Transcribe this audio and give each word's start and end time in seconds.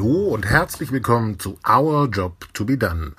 Hallo 0.00 0.28
und 0.28 0.46
herzlich 0.46 0.92
willkommen 0.92 1.38
zu 1.38 1.58
Our 1.68 2.08
Job 2.08 2.48
to 2.54 2.64
be 2.64 2.78
Done. 2.78 3.12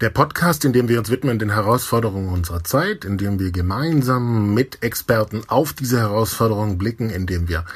Der 0.00 0.08
Podcast, 0.08 0.64
in 0.64 0.72
dem 0.72 0.88
wir 0.88 0.98
uns 0.98 1.10
widmen 1.10 1.38
den 1.38 1.50
Herausforderungen 1.50 2.30
unserer 2.30 2.64
Zeit, 2.64 3.04
in 3.04 3.18
dem 3.18 3.38
wir 3.38 3.50
gemeinsam 3.50 4.54
mit 4.54 4.82
Experten 4.82 5.42
auf 5.48 5.74
diese 5.74 5.98
Herausforderungen 5.98 6.78
blicken, 6.78 7.10
in 7.10 7.26
dem 7.26 7.50
wir 7.50 7.66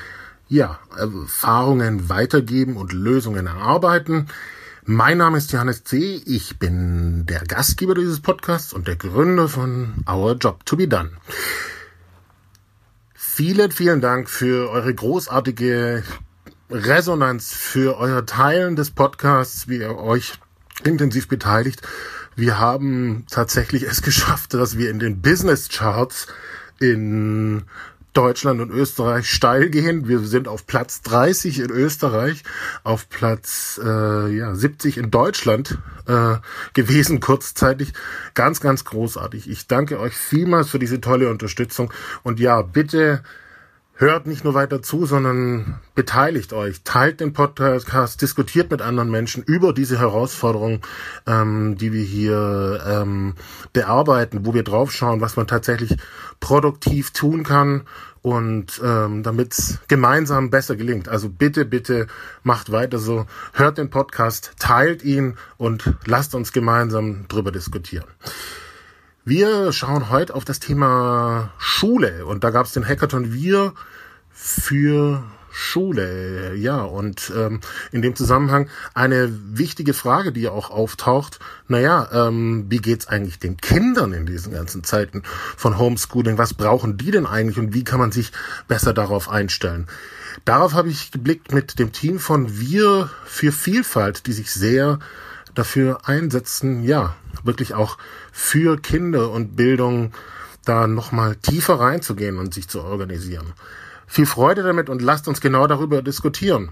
ja, 0.49 0.79
Erfahrungen 0.97 2.09
weitergeben 2.09 2.79
und 2.79 2.95
Lösungen 2.95 3.47
erarbeiten. 3.47 4.29
Mein 4.87 5.19
Name 5.19 5.37
ist 5.37 5.53
Johannes 5.53 5.85
C. 5.85 6.23
Ich 6.25 6.59
bin 6.59 7.27
der 7.27 7.41
Gastgeber 7.41 7.95
dieses 7.95 8.21
Podcasts 8.21 8.73
und 8.73 8.89
der 8.89 8.97
Gründer 8.97 9.49
von 9.49 10.03
Our 10.11 10.33
Job 10.37 10.65
to 10.65 10.79
be 10.79 10.89
Done. 10.89 11.11
Vielen, 13.13 13.71
vielen 13.71 14.01
Dank 14.01 14.31
für 14.31 14.71
eure 14.71 14.95
großartige 14.95 16.05
Resonanz, 16.71 17.53
für 17.53 17.99
euer 17.99 18.25
Teilen 18.27 18.77
des 18.77 18.93
Podcasts, 18.93 19.69
wie 19.69 19.79
ihr 19.79 19.99
euch 19.99 20.35
intensiv 20.85 21.27
beteiligt. 21.27 21.83
Wir 22.37 22.61
haben 22.61 23.27
tatsächlich 23.29 23.83
es 23.83 24.03
geschafft, 24.03 24.55
dass 24.55 24.79
wir 24.79 24.91
in 24.91 25.01
den 25.01 25.21
Business 25.21 25.69
Charts 25.69 26.29
in 26.79 27.65
Deutschland 28.13 28.61
und 28.61 28.71
Österreich 28.71 29.29
steil 29.29 29.69
gehen. 29.69 30.07
Wir 30.07 30.21
sind 30.21 30.47
auf 30.47 30.67
Platz 30.67 31.03
30 31.03 31.59
in 31.59 31.71
Österreich, 31.71 32.45
auf 32.85 33.09
Platz 33.09 33.81
äh, 33.83 34.37
ja, 34.37 34.55
70 34.55 34.97
in 34.97 35.11
Deutschland 35.11 35.79
äh, 36.07 36.37
gewesen 36.73 37.19
kurzzeitig. 37.21 37.93
Ganz, 38.35 38.61
ganz 38.61 38.85
großartig. 38.85 39.51
Ich 39.51 39.67
danke 39.67 39.99
euch 39.99 40.15
vielmals 40.15 40.71
für 40.71 40.79
diese 40.79 41.01
tolle 41.01 41.31
Unterstützung. 41.31 41.93
Und 42.23 42.39
ja, 42.41 42.63
bitte 42.63 43.23
hört 44.01 44.27
nicht 44.27 44.45
nur 44.45 44.55
weiter 44.55 44.81
zu, 44.81 45.05
sondern 45.05 45.79
beteiligt 45.95 46.55
euch, 46.55 46.83
teilt 46.85 47.21
den 47.21 47.35
Podcast, 47.35 48.23
diskutiert 48.23 48.71
mit 48.71 48.81
anderen 48.81 49.11
Menschen 49.11 49.43
über 49.43 49.75
diese 49.75 49.99
Herausforderungen, 49.99 50.81
ähm, 51.27 51.77
die 51.77 51.93
wir 51.93 52.03
hier 52.03 52.83
ähm, 52.89 53.35
bearbeiten, 53.75 54.47
wo 54.47 54.55
wir 54.55 54.63
draufschauen, 54.63 55.21
was 55.21 55.37
man 55.37 55.47
tatsächlich 55.47 55.99
produktiv 56.41 57.11
tun 57.11 57.43
kann 57.43 57.83
und 58.23 58.81
ähm, 58.83 59.23
damit 59.23 59.53
es 59.53 59.79
gemeinsam 59.87 60.49
besser 60.49 60.77
gelingt. 60.77 61.11
Also 61.11 61.29
bitte, 61.29 61.67
bitte 61.67 62.07
macht 62.43 62.73
weiter 62.73 62.99
so, 62.99 63.27
hört 63.53 63.77
den 63.77 63.91
Podcast, 63.91 64.53
teilt 64.59 65.05
ihn 65.05 65.37
und 65.59 65.95
lasst 66.07 66.35
uns 66.35 66.53
gemeinsam 66.53 67.27
drüber 67.29 67.53
diskutieren. 67.53 68.07
Wir 69.31 69.73
schauen 69.73 70.11
heute 70.11 70.35
auf 70.35 70.45
das 70.45 70.59
Thema 70.59 71.53
Schule 71.57 72.27
und 72.27 72.43
da 72.43 72.51
gab 72.51 72.67
es 72.67 72.73
den 72.73 72.85
Hackathon 72.85 73.33
Wir 73.33 73.75
für 74.29 75.23
Schule. 75.53 76.57
Ja, 76.57 76.83
und 76.83 77.33
ähm, 77.37 77.61
in 77.93 78.03
dem 78.03 78.17
Zusammenhang 78.17 78.69
eine 78.93 79.31
wichtige 79.53 79.95
Frage, 79.95 80.33
die 80.33 80.49
auch 80.49 80.71
auftaucht, 80.71 81.39
naja, 81.69 82.09
ähm, 82.13 82.67
wie 82.71 82.79
geht's 82.79 83.07
eigentlich 83.07 83.39
den 83.39 83.57
Kindern 83.57 84.13
in 84.15 84.27
diesen 84.27 84.53
ganzen 84.53 84.83
Zeiten 84.83 85.23
von 85.57 85.79
Homeschooling? 85.79 86.37
Was 86.37 86.53
brauchen 86.53 86.97
die 86.97 87.13
denn 87.13 87.27
eigentlich 87.27 87.61
und 87.61 87.73
wie 87.73 87.85
kann 87.85 88.01
man 88.01 88.11
sich 88.11 88.33
besser 88.67 88.93
darauf 88.93 89.29
einstellen? 89.29 89.87
Darauf 90.45 90.75
habe 90.75 90.89
ich 90.89 91.13
geblickt 91.13 91.55
mit 91.55 91.79
dem 91.79 91.93
Team 91.93 92.19
von 92.19 92.59
Wir 92.59 93.09
für 93.27 93.53
Vielfalt, 93.53 94.27
die 94.27 94.33
sich 94.33 94.51
sehr 94.51 94.99
dafür 95.61 96.09
einsetzen, 96.09 96.83
ja, 96.83 97.15
wirklich 97.45 97.75
auch 97.75 97.99
für 98.33 98.79
Kinder 98.79 99.31
und 99.31 99.57
Bildung 99.57 100.13
da 100.65 100.87
nochmal 100.87 101.37
tiefer 101.37 101.79
reinzugehen 101.79 102.39
und 102.39 102.55
sich 102.55 102.67
zu 102.67 102.81
organisieren. 102.83 103.53
Viel 104.07 104.25
Freude 104.25 104.63
damit 104.63 104.89
und 104.89 105.03
lasst 105.03 105.29
uns 105.29 105.43
genau 105.43 105.67
darüber 105.67 106.01
diskutieren. 106.01 106.71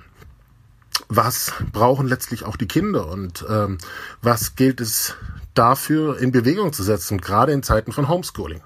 Was 1.08 1.52
brauchen 1.70 2.08
letztlich 2.08 2.44
auch 2.44 2.56
die 2.56 2.66
Kinder 2.66 3.08
und 3.08 3.44
ähm, 3.48 3.76
was 4.22 4.56
gilt 4.56 4.80
es 4.80 5.14
dafür 5.52 6.18
in 6.18 6.32
Bewegung 6.32 6.72
zu 6.72 6.82
setzen, 6.82 7.20
gerade 7.20 7.52
in 7.52 7.62
Zeiten 7.62 7.92
von 7.92 8.08
Homeschooling? 8.08 8.62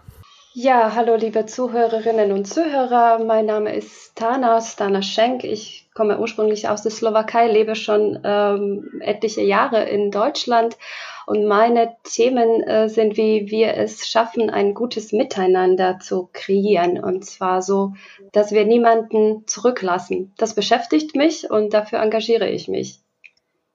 Ja, 0.54 0.94
hallo 0.94 1.14
liebe 1.16 1.46
Zuhörerinnen 1.46 2.30
und 2.30 2.44
Zuhörer. 2.44 3.24
Mein 3.24 3.46
Name 3.46 3.74
ist 3.74 4.14
Tana, 4.16 4.60
Stana 4.60 5.00
Schenk. 5.00 5.44
Ich 5.44 5.88
komme 5.94 6.18
ursprünglich 6.18 6.68
aus 6.68 6.82
der 6.82 6.90
Slowakei, 6.90 7.48
lebe 7.48 7.74
schon 7.74 8.20
ähm, 8.22 9.00
etliche 9.00 9.40
Jahre 9.40 9.84
in 9.88 10.10
Deutschland 10.10 10.76
und 11.24 11.46
meine 11.46 11.96
Themen 12.04 12.62
äh, 12.64 12.90
sind, 12.90 13.16
wie 13.16 13.50
wir 13.50 13.78
es 13.78 14.06
schaffen, 14.06 14.50
ein 14.50 14.74
gutes 14.74 15.12
Miteinander 15.12 15.98
zu 16.00 16.28
kreieren. 16.34 17.02
Und 17.02 17.24
zwar 17.24 17.62
so, 17.62 17.94
dass 18.32 18.52
wir 18.52 18.66
niemanden 18.66 19.46
zurücklassen. 19.46 20.34
Das 20.36 20.54
beschäftigt 20.54 21.16
mich 21.16 21.50
und 21.50 21.72
dafür 21.72 22.00
engagiere 22.00 22.50
ich 22.50 22.68
mich. 22.68 23.00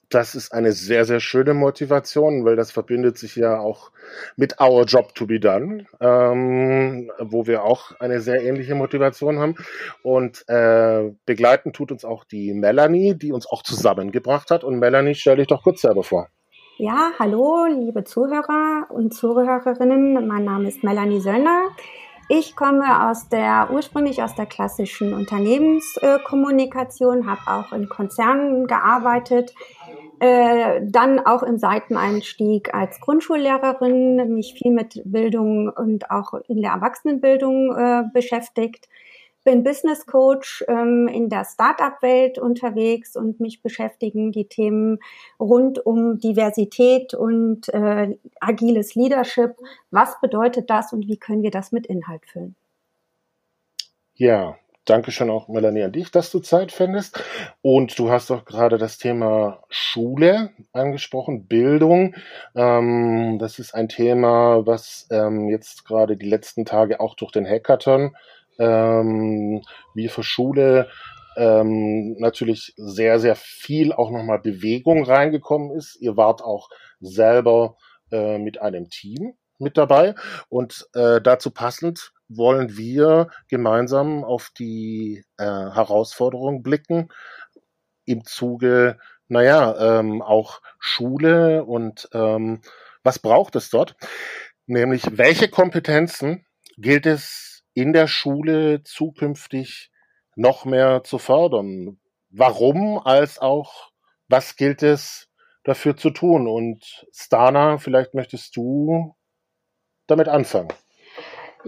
Das 0.09 0.35
ist 0.35 0.53
eine 0.53 0.71
sehr, 0.71 1.03
sehr 1.03 1.19
schöne 1.19 1.53
Motivation, 1.53 2.45
weil 2.45 2.55
das 2.55 2.71
verbindet 2.71 3.17
sich 3.17 3.35
ja 3.35 3.59
auch 3.59 3.91
mit 4.37 4.61
Our 4.61 4.85
Job 4.85 5.13
to 5.15 5.25
be 5.25 5.39
Done, 5.39 5.85
ähm, 5.99 7.11
wo 7.19 7.45
wir 7.45 7.63
auch 7.63 7.91
eine 7.99 8.21
sehr 8.21 8.41
ähnliche 8.41 8.73
Motivation 8.73 9.39
haben. 9.39 9.55
Und 10.03 10.47
äh, 10.47 11.11
begleiten 11.25 11.73
tut 11.73 11.91
uns 11.91 12.05
auch 12.05 12.23
die 12.23 12.53
Melanie, 12.53 13.15
die 13.15 13.33
uns 13.33 13.47
auch 13.47 13.63
zusammengebracht 13.63 14.49
hat. 14.49 14.63
Und 14.63 14.79
Melanie, 14.79 15.13
stell 15.13 15.35
dich 15.35 15.47
doch 15.47 15.63
kurz 15.63 15.81
selber 15.81 16.03
vor. 16.03 16.29
Ja, 16.77 17.11
hallo, 17.19 17.65
liebe 17.65 18.05
Zuhörer 18.05 18.87
und 18.89 19.13
Zuhörerinnen. 19.13 20.25
Mein 20.25 20.45
Name 20.45 20.69
ist 20.69 20.83
Melanie 20.83 21.19
Söllner. 21.19 21.63
Ich 22.29 22.57
komme 22.57 23.09
aus 23.09 23.29
der, 23.29 23.69
ursprünglich 23.71 24.21
aus 24.21 24.35
der 24.35 24.45
klassischen 24.45 25.13
Unternehmenskommunikation, 25.13 27.25
habe 27.25 27.39
auch 27.47 27.71
in 27.71 27.87
Konzernen 27.87 28.67
gearbeitet, 28.67 29.55
äh, 30.19 30.81
dann 30.83 31.19
auch 31.19 31.43
im 31.43 31.57
Seiteneinstieg 31.57 32.73
als 32.73 32.99
Grundschullehrerin, 32.99 34.33
mich 34.33 34.53
viel 34.53 34.71
mit 34.71 35.01
Bildung 35.05 35.69
und 35.69 36.09
auch 36.11 36.33
in 36.47 36.61
der 36.61 36.71
Erwachsenenbildung 36.71 37.75
äh, 37.75 38.03
beschäftigt 38.13 38.87
bin 39.47 39.63
Business 39.63 40.05
Coach 40.05 40.61
ähm, 40.67 41.07
in 41.07 41.29
der 41.29 41.45
Startup-Welt 41.45 42.37
unterwegs 42.37 43.15
und 43.15 43.39
mich 43.39 43.61
beschäftigen 43.61 44.33
die 44.33 44.49
Themen 44.49 44.99
rund 45.39 45.85
um 45.85 46.19
Diversität 46.19 47.13
und 47.13 47.69
äh, 47.69 48.17
agiles 48.41 48.95
Leadership. 48.95 49.55
Was 49.89 50.19
bedeutet 50.19 50.69
das 50.69 50.91
und 50.91 51.07
wie 51.07 51.15
können 51.15 51.43
wir 51.43 51.51
das 51.51 51.71
mit 51.71 51.87
Inhalt 51.87 52.25
füllen? 52.25 52.57
Ja, 54.15 54.57
danke 54.89 55.11
schön 55.11 55.29
auch, 55.29 55.47
Melanie, 55.47 55.83
an 55.83 55.91
dich, 55.91 56.11
dass 56.11 56.31
du 56.31 56.39
Zeit 56.39 56.71
findest. 56.71 57.21
Und 57.61 57.97
du 57.99 58.09
hast 58.09 58.29
doch 58.29 58.45
gerade 58.45 58.77
das 58.77 58.97
Thema 58.97 59.63
Schule 59.69 60.51
angesprochen, 60.73 61.47
Bildung. 61.47 62.15
Ähm, 62.55 63.37
das 63.39 63.59
ist 63.59 63.75
ein 63.75 63.89
Thema, 63.89 64.65
was 64.65 65.07
ähm, 65.11 65.49
jetzt 65.49 65.85
gerade 65.85 66.17
die 66.17 66.29
letzten 66.29 66.65
Tage 66.65 66.99
auch 66.99 67.15
durch 67.15 67.31
den 67.31 67.45
Hackathon 67.45 68.15
ähm, 68.59 69.61
wie 69.93 70.07
für 70.07 70.23
Schule 70.23 70.89
ähm, 71.35 72.15
natürlich 72.17 72.73
sehr, 72.77 73.19
sehr 73.19 73.35
viel 73.35 73.93
auch 73.93 74.09
nochmal 74.09 74.39
Bewegung 74.39 75.03
reingekommen 75.03 75.71
ist. 75.71 75.95
Ihr 76.01 76.17
wart 76.17 76.41
auch 76.41 76.69
selber 76.99 77.77
äh, 78.11 78.39
mit 78.39 78.59
einem 78.61 78.89
Team 78.89 79.33
mit 79.59 79.77
dabei 79.77 80.15
und 80.49 80.87
äh, 80.93 81.21
dazu 81.21 81.51
passend 81.51 82.13
wollen 82.29 82.77
wir 82.77 83.29
gemeinsam 83.47 84.23
auf 84.23 84.51
die 84.57 85.23
äh, 85.37 85.43
Herausforderung 85.43 86.63
blicken 86.63 87.09
im 88.05 88.25
Zuge, 88.25 88.97
naja, 89.27 89.99
ähm, 89.99 90.21
auch 90.21 90.61
Schule 90.79 91.65
und 91.65 92.09
ähm, 92.13 92.61
was 93.03 93.19
braucht 93.19 93.55
es 93.55 93.69
dort? 93.69 93.95
Nämlich, 94.65 95.17
welche 95.17 95.49
Kompetenzen 95.49 96.45
gilt 96.77 97.05
es 97.05 97.63
in 97.73 97.93
der 97.93 98.07
Schule 98.07 98.83
zukünftig 98.83 99.91
noch 100.35 100.65
mehr 100.65 101.03
zu 101.03 101.17
fördern. 101.17 101.99
Warum 102.29 102.99
als 102.99 103.39
auch, 103.39 103.91
was 104.27 104.55
gilt 104.55 104.83
es 104.83 105.29
dafür 105.63 105.95
zu 105.97 106.09
tun? 106.09 106.47
Und 106.47 107.05
Stana, 107.11 107.77
vielleicht 107.77 108.13
möchtest 108.13 108.55
du 108.55 109.15
damit 110.07 110.27
anfangen. 110.27 110.69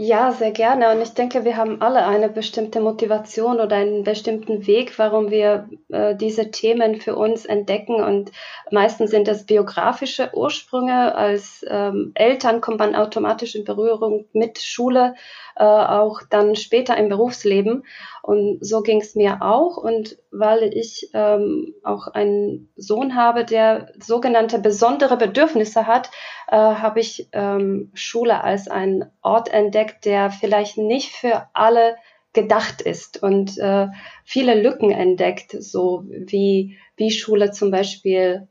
Ja, 0.01 0.31
sehr 0.31 0.51
gerne. 0.51 0.91
Und 0.91 1.01
ich 1.01 1.09
denke, 1.13 1.43
wir 1.43 1.57
haben 1.57 1.81
alle 1.81 2.05
eine 2.05 2.29
bestimmte 2.29 2.79
Motivation 2.79 3.59
oder 3.59 3.75
einen 3.75 4.05
bestimmten 4.05 4.65
Weg, 4.65 4.97
warum 4.97 5.29
wir 5.29 5.67
äh, 5.89 6.15
diese 6.15 6.51
Themen 6.51 7.01
für 7.01 7.17
uns 7.17 7.45
entdecken. 7.45 8.01
Und 8.01 8.31
meistens 8.71 9.11
sind 9.11 9.27
das 9.27 9.45
biografische 9.45 10.31
Ursprünge. 10.33 11.13
Als 11.15 11.65
ähm, 11.67 12.13
Eltern 12.15 12.61
kommt 12.61 12.79
man 12.79 12.95
automatisch 12.95 13.55
in 13.55 13.65
Berührung 13.65 14.23
mit 14.31 14.59
Schule, 14.59 15.15
äh, 15.57 15.65
auch 15.65 16.21
dann 16.29 16.55
später 16.55 16.95
im 16.95 17.09
Berufsleben. 17.09 17.83
Und 18.21 18.59
so 18.65 18.81
ging 18.81 19.01
es 19.01 19.15
mir 19.15 19.41
auch. 19.41 19.75
Und 19.75 20.17
weil 20.31 20.63
ich 20.73 21.09
ähm, 21.13 21.73
auch 21.83 22.07
einen 22.07 22.71
Sohn 22.75 23.15
habe, 23.15 23.45
der 23.45 23.91
sogenannte 23.99 24.59
besondere 24.59 25.17
Bedürfnisse 25.17 25.87
hat, 25.87 26.11
äh, 26.47 26.55
habe 26.55 26.99
ich 26.99 27.29
ähm, 27.31 27.91
Schule 27.93 28.43
als 28.43 28.67
einen 28.67 29.05
Ort 29.21 29.51
entdeckt, 29.51 30.05
der 30.05 30.31
vielleicht 30.31 30.77
nicht 30.77 31.11
für 31.11 31.47
alle 31.53 31.95
gedacht 32.33 32.81
ist 32.81 33.21
und 33.23 33.57
äh, 33.57 33.87
viele 34.23 34.61
Lücken 34.61 34.91
entdeckt, 34.91 35.51
so 35.51 36.03
wie, 36.07 36.77
wie 36.95 37.11
Schule 37.11 37.51
zum 37.51 37.71
Beispiel 37.71 38.47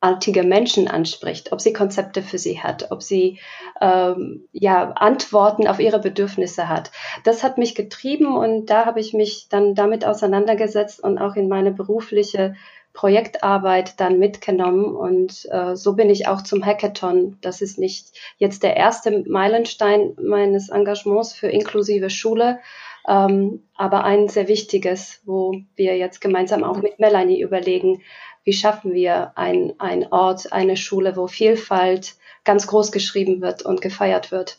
andersartige 0.00 0.42
Menschen 0.42 0.88
anspricht, 0.88 1.52
ob 1.52 1.60
sie 1.60 1.72
Konzepte 1.72 2.22
für 2.22 2.38
sie 2.38 2.60
hat, 2.60 2.90
ob 2.90 3.02
sie 3.02 3.38
ähm, 3.80 4.48
ja 4.52 4.92
Antworten 4.92 5.66
auf 5.66 5.78
ihre 5.78 6.00
Bedürfnisse 6.00 6.68
hat. 6.68 6.90
Das 7.24 7.42
hat 7.42 7.58
mich 7.58 7.74
getrieben 7.74 8.36
und 8.36 8.66
da 8.66 8.86
habe 8.86 9.00
ich 9.00 9.12
mich 9.12 9.48
dann 9.50 9.74
damit 9.74 10.04
auseinandergesetzt 10.06 11.02
und 11.02 11.18
auch 11.18 11.36
in 11.36 11.48
meine 11.48 11.72
berufliche 11.72 12.54
Projektarbeit 12.92 14.00
dann 14.00 14.18
mitgenommen 14.18 14.96
und 14.96 15.46
äh, 15.50 15.76
so 15.76 15.94
bin 15.94 16.10
ich 16.10 16.26
auch 16.26 16.42
zum 16.42 16.64
Hackathon. 16.64 17.36
Das 17.40 17.60
ist 17.60 17.78
nicht 17.78 18.18
jetzt 18.38 18.62
der 18.64 18.76
erste 18.76 19.22
Meilenstein 19.28 20.16
meines 20.20 20.70
Engagements 20.70 21.32
für 21.32 21.48
inklusive 21.48 22.10
Schule, 22.10 22.58
ähm, 23.06 23.62
aber 23.76 24.04
ein 24.04 24.28
sehr 24.28 24.48
wichtiges, 24.48 25.20
wo 25.24 25.54
wir 25.76 25.96
jetzt 25.96 26.20
gemeinsam 26.20 26.64
auch 26.64 26.82
mit 26.82 26.98
Melanie 26.98 27.40
überlegen, 27.40 28.02
wie 28.50 28.54
schaffen 28.54 28.94
wir 28.94 29.30
ein, 29.36 29.74
ein 29.78 30.08
Ort, 30.10 30.52
eine 30.52 30.76
Schule, 30.76 31.14
wo 31.14 31.28
Vielfalt 31.28 32.16
ganz 32.42 32.66
groß 32.66 32.90
geschrieben 32.90 33.40
wird 33.40 33.62
und 33.62 33.80
gefeiert 33.80 34.32
wird. 34.32 34.58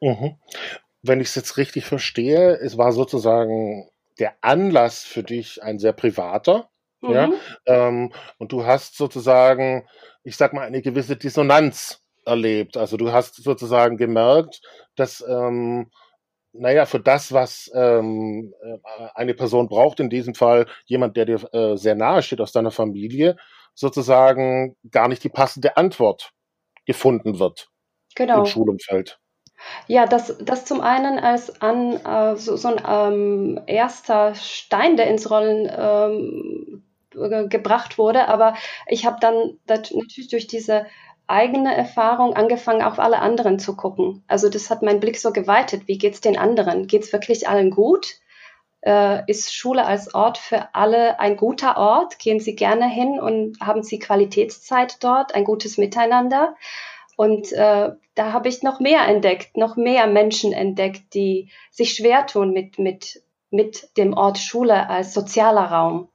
Mhm. 0.00 0.36
Wenn 1.02 1.20
ich 1.20 1.28
es 1.28 1.34
jetzt 1.34 1.58
richtig 1.58 1.84
verstehe, 1.84 2.54
es 2.54 2.78
war 2.78 2.92
sozusagen 2.92 3.90
der 4.18 4.36
Anlass 4.40 5.04
für 5.04 5.22
dich 5.22 5.62
ein 5.62 5.78
sehr 5.78 5.92
privater. 5.92 6.70
Mhm. 7.02 7.10
Ja, 7.10 7.30
ähm, 7.66 8.14
und 8.38 8.52
du 8.52 8.64
hast 8.64 8.96
sozusagen, 8.96 9.86
ich 10.22 10.38
sag 10.38 10.54
mal, 10.54 10.66
eine 10.66 10.80
gewisse 10.80 11.18
Dissonanz 11.18 12.00
erlebt. 12.24 12.78
Also 12.78 12.96
du 12.96 13.12
hast 13.12 13.34
sozusagen 13.34 13.98
gemerkt, 13.98 14.62
dass, 14.94 15.22
ähm, 15.28 15.90
naja, 16.58 16.86
für 16.86 17.00
das, 17.00 17.32
was 17.32 17.70
ähm, 17.74 18.54
äh, 18.62 18.78
eine 19.14 19.34
Person 19.34 19.68
braucht, 19.68 20.00
in 20.00 20.10
diesem 20.10 20.34
Fall 20.34 20.66
jemand, 20.84 21.16
der 21.16 21.24
dir 21.24 21.54
äh, 21.54 21.76
sehr 21.76 21.94
nahe 21.94 22.22
steht 22.22 22.40
aus 22.40 22.52
deiner 22.52 22.70
Familie, 22.70 23.36
sozusagen 23.74 24.76
gar 24.90 25.08
nicht 25.08 25.22
die 25.24 25.28
passende 25.28 25.76
Antwort 25.76 26.32
gefunden 26.86 27.38
wird 27.38 27.68
genau. 28.14 28.40
im 28.40 28.46
Schulumfeld. 28.46 29.18
Ja, 29.86 30.06
das, 30.06 30.36
das 30.38 30.64
zum 30.64 30.80
einen 30.80 31.18
als 31.18 31.62
an 31.62 31.94
äh, 32.04 32.36
so, 32.36 32.56
so 32.56 32.68
ein 32.68 32.82
ähm, 32.86 33.60
erster 33.66 34.34
Stein, 34.34 34.96
der 34.96 35.08
ins 35.08 35.30
Rollen 35.30 35.70
ähm, 35.76 36.82
gebracht 37.48 37.96
wurde. 37.96 38.28
Aber 38.28 38.54
ich 38.88 39.06
habe 39.06 39.16
dann 39.20 39.58
natürlich 39.66 40.28
durch 40.28 40.46
diese 40.46 40.86
eigene 41.26 41.74
Erfahrung 41.74 42.34
angefangen, 42.34 42.82
auf 42.82 42.98
alle 42.98 43.18
anderen 43.18 43.58
zu 43.58 43.76
gucken. 43.76 44.22
Also 44.28 44.48
das 44.48 44.70
hat 44.70 44.82
meinen 44.82 45.00
Blick 45.00 45.18
so 45.18 45.32
geweitet. 45.32 45.88
Wie 45.88 45.98
geht's 45.98 46.20
den 46.20 46.38
anderen? 46.38 46.86
Geht's 46.86 47.12
wirklich 47.12 47.48
allen 47.48 47.70
gut? 47.70 48.14
Äh, 48.82 49.28
ist 49.30 49.54
Schule 49.54 49.84
als 49.84 50.14
Ort 50.14 50.38
für 50.38 50.74
alle 50.74 51.18
ein 51.18 51.36
guter 51.36 51.76
Ort? 51.76 52.18
Gehen 52.18 52.38
Sie 52.38 52.54
gerne 52.54 52.88
hin 52.88 53.18
und 53.18 53.58
haben 53.60 53.82
Sie 53.82 53.98
Qualitätszeit 53.98 55.02
dort, 55.02 55.34
ein 55.34 55.44
gutes 55.44 55.78
Miteinander? 55.78 56.54
Und 57.16 57.52
äh, 57.52 57.90
da 58.14 58.32
habe 58.32 58.48
ich 58.48 58.62
noch 58.62 58.78
mehr 58.78 59.08
entdeckt, 59.08 59.56
noch 59.56 59.76
mehr 59.76 60.06
Menschen 60.06 60.52
entdeckt, 60.52 61.14
die 61.14 61.50
sich 61.70 61.94
schwer 61.94 62.26
tun 62.26 62.52
mit, 62.52 62.78
mit, 62.78 63.22
mit 63.50 63.96
dem 63.96 64.12
Ort 64.12 64.38
Schule 64.38 64.88
als 64.88 65.14
sozialer 65.14 65.64
Raum 65.64 66.08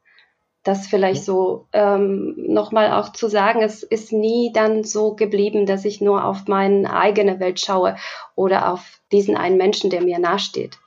das 0.63 0.87
vielleicht 0.87 1.23
so 1.23 1.67
ähm, 1.73 2.35
nochmal 2.37 2.91
auch 2.93 3.11
zu 3.11 3.27
sagen, 3.29 3.61
es 3.61 3.81
ist 3.83 4.11
nie 4.11 4.51
dann 4.53 4.83
so 4.83 5.15
geblieben, 5.15 5.65
dass 5.65 5.85
ich 5.85 6.01
nur 6.01 6.23
auf 6.23 6.47
meine 6.47 6.93
eigene 6.93 7.39
Welt 7.39 7.59
schaue 7.59 7.97
oder 8.35 8.71
auf 8.71 9.01
diesen 9.11 9.35
einen 9.35 9.57
Menschen, 9.57 9.89
der 9.89 10.01
mir 10.01 10.19
nahesteht. 10.19 10.77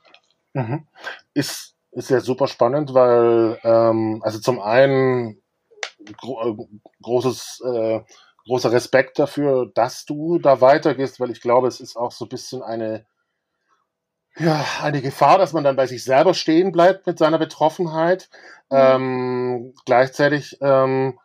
Mhm. 0.53 0.87
Ist, 1.33 1.75
ist 1.91 2.09
ja 2.09 2.21
super 2.21 2.47
spannend, 2.47 2.93
weil 2.93 3.59
ähm, 3.63 4.21
also 4.23 4.39
zum 4.39 4.61
einen 4.61 5.41
gro 6.17 6.41
äh, 6.41 6.65
großes 7.01 7.61
äh, 7.65 8.01
großer 8.45 8.71
Respekt 8.71 9.19
dafür, 9.19 9.71
dass 9.73 10.05
du 10.05 10.39
da 10.39 10.61
weitergehst, 10.61 11.19
weil 11.19 11.31
ich 11.31 11.41
glaube, 11.41 11.67
es 11.67 11.79
ist 11.79 11.95
auch 11.95 12.11
so 12.11 12.25
ein 12.25 12.29
bisschen 12.29 12.61
eine 12.61 13.05
ja, 14.37 14.65
eine 14.81 15.01
Gefahr, 15.01 15.37
dass 15.37 15.53
man 15.53 15.63
dann 15.63 15.75
bei 15.75 15.87
sich 15.87 16.03
selber 16.03 16.33
stehen 16.33 16.71
bleibt 16.71 17.07
mit 17.07 17.17
seiner 17.17 17.39
Betroffenheit. 17.39 18.29
Mhm. 18.69 18.77
Ähm, 18.77 19.73
gleichzeitig, 19.85 20.57
ähm, 20.61 21.19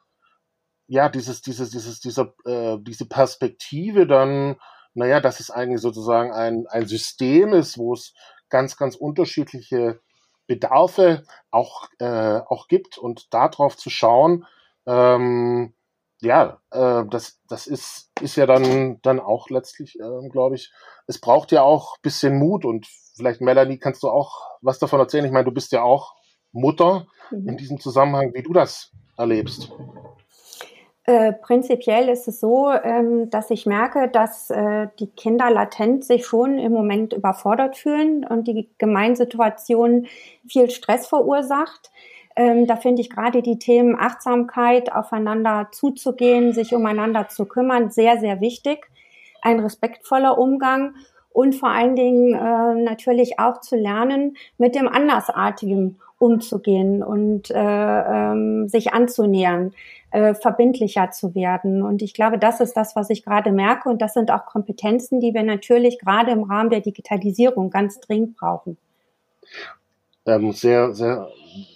ja, 0.86 1.08
dieses, 1.08 1.42
dieses, 1.42 1.70
dieses, 1.70 2.00
dieser, 2.00 2.34
äh, 2.44 2.76
diese 2.80 3.06
Perspektive 3.06 4.06
dann, 4.06 4.56
naja, 4.94 5.20
dass 5.20 5.40
es 5.40 5.50
eigentlich 5.50 5.80
sozusagen 5.80 6.32
ein, 6.32 6.66
ein 6.68 6.86
System 6.86 7.52
ist, 7.52 7.78
wo 7.78 7.94
es 7.94 8.12
ganz, 8.48 8.76
ganz 8.76 8.96
unterschiedliche 8.96 10.00
Bedarfe 10.46 11.24
auch, 11.50 11.88
äh, 12.00 12.40
auch 12.48 12.66
gibt 12.66 12.98
und 12.98 13.32
darauf 13.32 13.76
zu 13.76 13.88
schauen, 13.88 14.46
ähm, 14.86 15.74
ja, 16.22 16.61
äh, 16.70 17.05
das, 17.08 17.40
das 17.49 17.67
ist, 17.67 18.11
ist 18.20 18.37
ja 18.37 18.46
dann, 18.46 19.00
dann 19.02 19.20
auch 19.20 19.50
letztlich, 19.50 19.99
äh, 19.99 20.28
glaube 20.28 20.56
ich, 20.56 20.72
es 21.06 21.20
braucht 21.20 21.52
ja 21.52 21.62
auch 21.62 21.99
bisschen 21.99 22.38
Mut 22.38 22.64
und 22.64 22.87
vielleicht, 23.17 23.40
Melanie, 23.40 23.78
kannst 23.78 24.02
du 24.02 24.08
auch 24.08 24.58
was 24.61 24.78
davon 24.78 25.00
erzählen? 25.00 25.25
Ich 25.25 25.32
meine, 25.32 25.44
du 25.44 25.52
bist 25.52 25.72
ja 25.72 25.82
auch 25.82 26.14
Mutter 26.52 27.06
mhm. 27.31 27.49
in 27.49 27.56
diesem 27.56 27.81
Zusammenhang, 27.81 28.32
wie 28.34 28.43
du 28.43 28.52
das 28.52 28.93
erlebst. 29.17 29.70
Äh, 31.05 31.32
prinzipiell 31.32 32.08
ist 32.08 32.28
es 32.28 32.40
so, 32.40 32.70
ähm, 32.70 33.31
dass 33.31 33.50
ich 33.50 33.66
merke, 33.66 34.08
dass 34.08 34.50
äh, 34.50 34.88
die 34.99 35.08
Kinder 35.08 35.50
latent 35.50 36.05
sich 36.05 36.26
schon 36.26 36.58
im 36.58 36.73
Moment 36.73 37.14
überfordert 37.14 37.76
fühlen 37.76 38.25
und 38.25 38.46
die 38.46 38.69
Gemeinsituation 38.78 40.06
viel 40.46 40.70
Stress 40.70 41.06
verursacht. 41.06 41.90
Ähm, 42.36 42.66
da 42.66 42.76
finde 42.76 43.02
ich 43.02 43.10
gerade 43.10 43.42
die 43.42 43.58
Themen 43.58 43.96
Achtsamkeit, 43.98 44.92
aufeinander 44.92 45.68
zuzugehen, 45.72 46.52
sich 46.52 46.74
umeinander 46.74 47.28
zu 47.28 47.46
kümmern, 47.46 47.90
sehr, 47.90 48.18
sehr 48.18 48.40
wichtig. 48.40 48.90
Ein 49.42 49.60
respektvoller 49.60 50.38
Umgang 50.38 50.94
und 51.32 51.54
vor 51.54 51.70
allen 51.70 51.96
Dingen 51.96 52.34
äh, 52.34 52.82
natürlich 52.82 53.38
auch 53.38 53.60
zu 53.60 53.76
lernen, 53.76 54.36
mit 54.58 54.74
dem 54.74 54.88
Andersartigen 54.88 55.98
umzugehen 56.18 57.02
und 57.02 57.50
äh, 57.50 57.56
ähm, 57.56 58.68
sich 58.68 58.92
anzunähern, 58.92 59.72
äh, 60.10 60.34
verbindlicher 60.34 61.10
zu 61.10 61.34
werden. 61.34 61.82
Und 61.82 62.02
ich 62.02 62.12
glaube, 62.12 62.38
das 62.38 62.60
ist 62.60 62.76
das, 62.76 62.94
was 62.94 63.08
ich 63.10 63.24
gerade 63.24 63.52
merke. 63.52 63.88
Und 63.88 64.02
das 64.02 64.12
sind 64.12 64.30
auch 64.30 64.44
Kompetenzen, 64.44 65.20
die 65.20 65.32
wir 65.32 65.42
natürlich 65.42 65.99
gerade 65.99 66.32
im 66.32 66.42
Rahmen 66.42 66.68
der 66.68 66.80
Digitalisierung 66.80 67.70
ganz 67.70 68.00
dringend 68.00 68.37
brauchen. 68.37 68.76
Ähm, 70.26 70.52
sehr, 70.52 70.92
sehr 70.92 71.28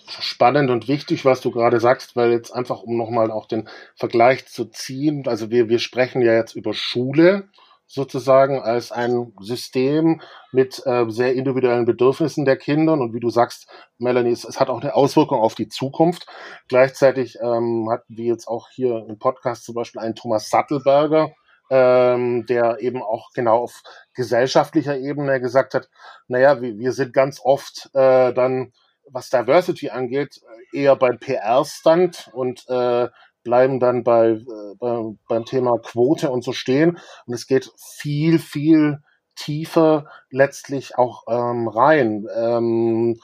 spannend 0.09 0.71
und 0.71 0.89
wichtig, 0.89 1.25
was 1.25 1.41
du 1.41 1.51
gerade 1.51 1.81
sagst, 1.81 2.17
weil 2.17 2.33
jetzt 2.33 2.51
einfach, 2.51 2.83
um 2.83 2.97
nochmal 2.97 3.31
auch 3.31 3.47
den 3.47 3.69
Vergleich 3.97 4.47
zu 4.47 4.67
ziehen, 4.67 5.27
also 5.27 5.51
wir, 5.51 5.69
wir 5.69 5.79
sprechen 5.79 6.23
ja 6.23 6.35
jetzt 6.35 6.55
über 6.55 6.75
Schule 6.75 7.49
sozusagen 7.87 8.61
als 8.61 8.93
ein 8.93 9.33
System 9.41 10.21
mit 10.53 10.83
äh, 10.87 11.05
sehr 11.09 11.35
individuellen 11.35 11.85
Bedürfnissen 11.85 12.45
der 12.45 12.57
Kinder. 12.57 12.95
Und 12.95 13.15
wie 13.15 13.21
du 13.21 13.31
sagst, 13.31 13.69
Melanie, 13.99 14.33
es, 14.33 14.45
es 14.45 14.59
hat 14.59 14.69
auch 14.69 14.81
eine 14.81 14.95
Auswirkung 14.95 15.41
auf 15.41 15.55
die 15.55 15.69
Zukunft. 15.69 16.27
Gleichzeitig 16.69 17.39
ähm, 17.41 17.89
hatten 17.91 18.17
wir 18.17 18.27
jetzt 18.27 18.49
auch 18.49 18.69
hier 18.71 19.05
im 19.09 19.19
Podcast 19.19 19.65
zum 19.65 19.75
Beispiel 19.75 20.01
einen 20.01 20.15
Thomas 20.15 20.49
Sattelberger, 20.51 21.33
ähm, 21.71 22.47
der 22.47 22.81
eben 22.81 23.03
auch 23.03 23.31
genau 23.35 23.63
auf 23.63 23.83
gesellschaftlicher 24.15 24.99
Ebene 24.99 25.41
gesagt 25.41 25.75
hat, 25.75 25.89
naja, 26.27 26.61
wir, 26.61 26.79
wir 26.79 26.93
sind 26.93 27.13
ganz 27.13 27.41
oft 27.43 27.91
äh, 27.95 28.33
dann, 28.33 28.73
was 29.11 29.31
Diversity 29.31 29.91
angeht, 29.91 30.41
eher 30.73 30.97
beim 30.97 31.19
PR-Stand 31.19 32.31
und 32.33 32.69
äh, 32.69 33.09
bleiben 33.43 33.79
dann 33.79 34.03
bei, 34.05 34.31
äh, 34.31 34.75
bei, 34.79 35.03
beim 35.29 35.45
Thema 35.45 35.79
Quote 35.79 36.31
und 36.31 36.43
so 36.43 36.53
stehen. 36.53 36.99
Und 37.27 37.35
es 37.35 37.47
geht 37.47 37.71
viel, 37.77 38.39
viel 38.39 39.03
tiefer 39.37 40.07
letztlich 40.31 40.97
auch 40.97 41.25
ähm, 41.29 41.69
rein. 41.69 42.27
Ähm, 42.35 43.21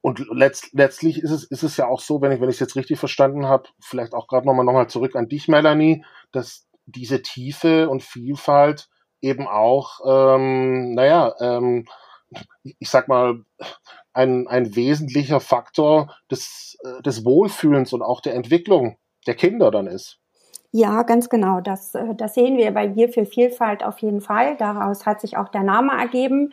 und 0.00 0.26
letzt, 0.30 0.72
letztlich 0.72 1.22
ist 1.22 1.30
es, 1.30 1.44
ist 1.44 1.62
es 1.62 1.76
ja 1.76 1.86
auch 1.86 2.00
so, 2.00 2.20
wenn 2.20 2.30
ich, 2.30 2.40
wenn 2.40 2.50
ich 2.50 2.56
es 2.56 2.60
jetzt 2.60 2.76
richtig 2.76 2.98
verstanden 2.98 3.46
habe, 3.46 3.68
vielleicht 3.80 4.14
auch 4.14 4.28
gerade 4.28 4.46
nochmal 4.46 4.64
nochmal 4.64 4.88
zurück 4.88 5.16
an 5.16 5.28
dich, 5.28 5.48
Melanie, 5.48 6.04
dass 6.30 6.66
diese 6.86 7.22
Tiefe 7.22 7.88
und 7.88 8.02
Vielfalt 8.02 8.90
eben 9.22 9.48
auch, 9.48 10.00
ähm, 10.06 10.92
naja, 10.92 11.34
ähm, 11.40 11.86
ich 12.62 12.88
sag 12.88 13.08
mal, 13.08 13.44
ein, 14.12 14.46
ein 14.46 14.76
wesentlicher 14.76 15.40
Faktor 15.40 16.14
des, 16.30 16.78
äh, 16.84 17.02
des 17.02 17.24
Wohlfühlens 17.24 17.92
und 17.92 18.02
auch 18.02 18.20
der 18.20 18.34
Entwicklung 18.34 18.96
der 19.26 19.34
Kinder 19.34 19.70
dann 19.70 19.86
ist. 19.86 20.18
Ja, 20.70 21.02
ganz 21.02 21.28
genau. 21.28 21.60
Das, 21.60 21.94
äh, 21.94 22.14
das 22.16 22.34
sehen 22.34 22.56
wir 22.56 22.72
bei 22.72 22.94
Wir 22.94 23.08
für 23.08 23.26
Vielfalt 23.26 23.84
auf 23.84 23.98
jeden 23.98 24.20
Fall. 24.20 24.56
Daraus 24.56 25.06
hat 25.06 25.20
sich 25.20 25.36
auch 25.36 25.48
der 25.48 25.62
Name 25.62 25.92
ergeben, 25.92 26.52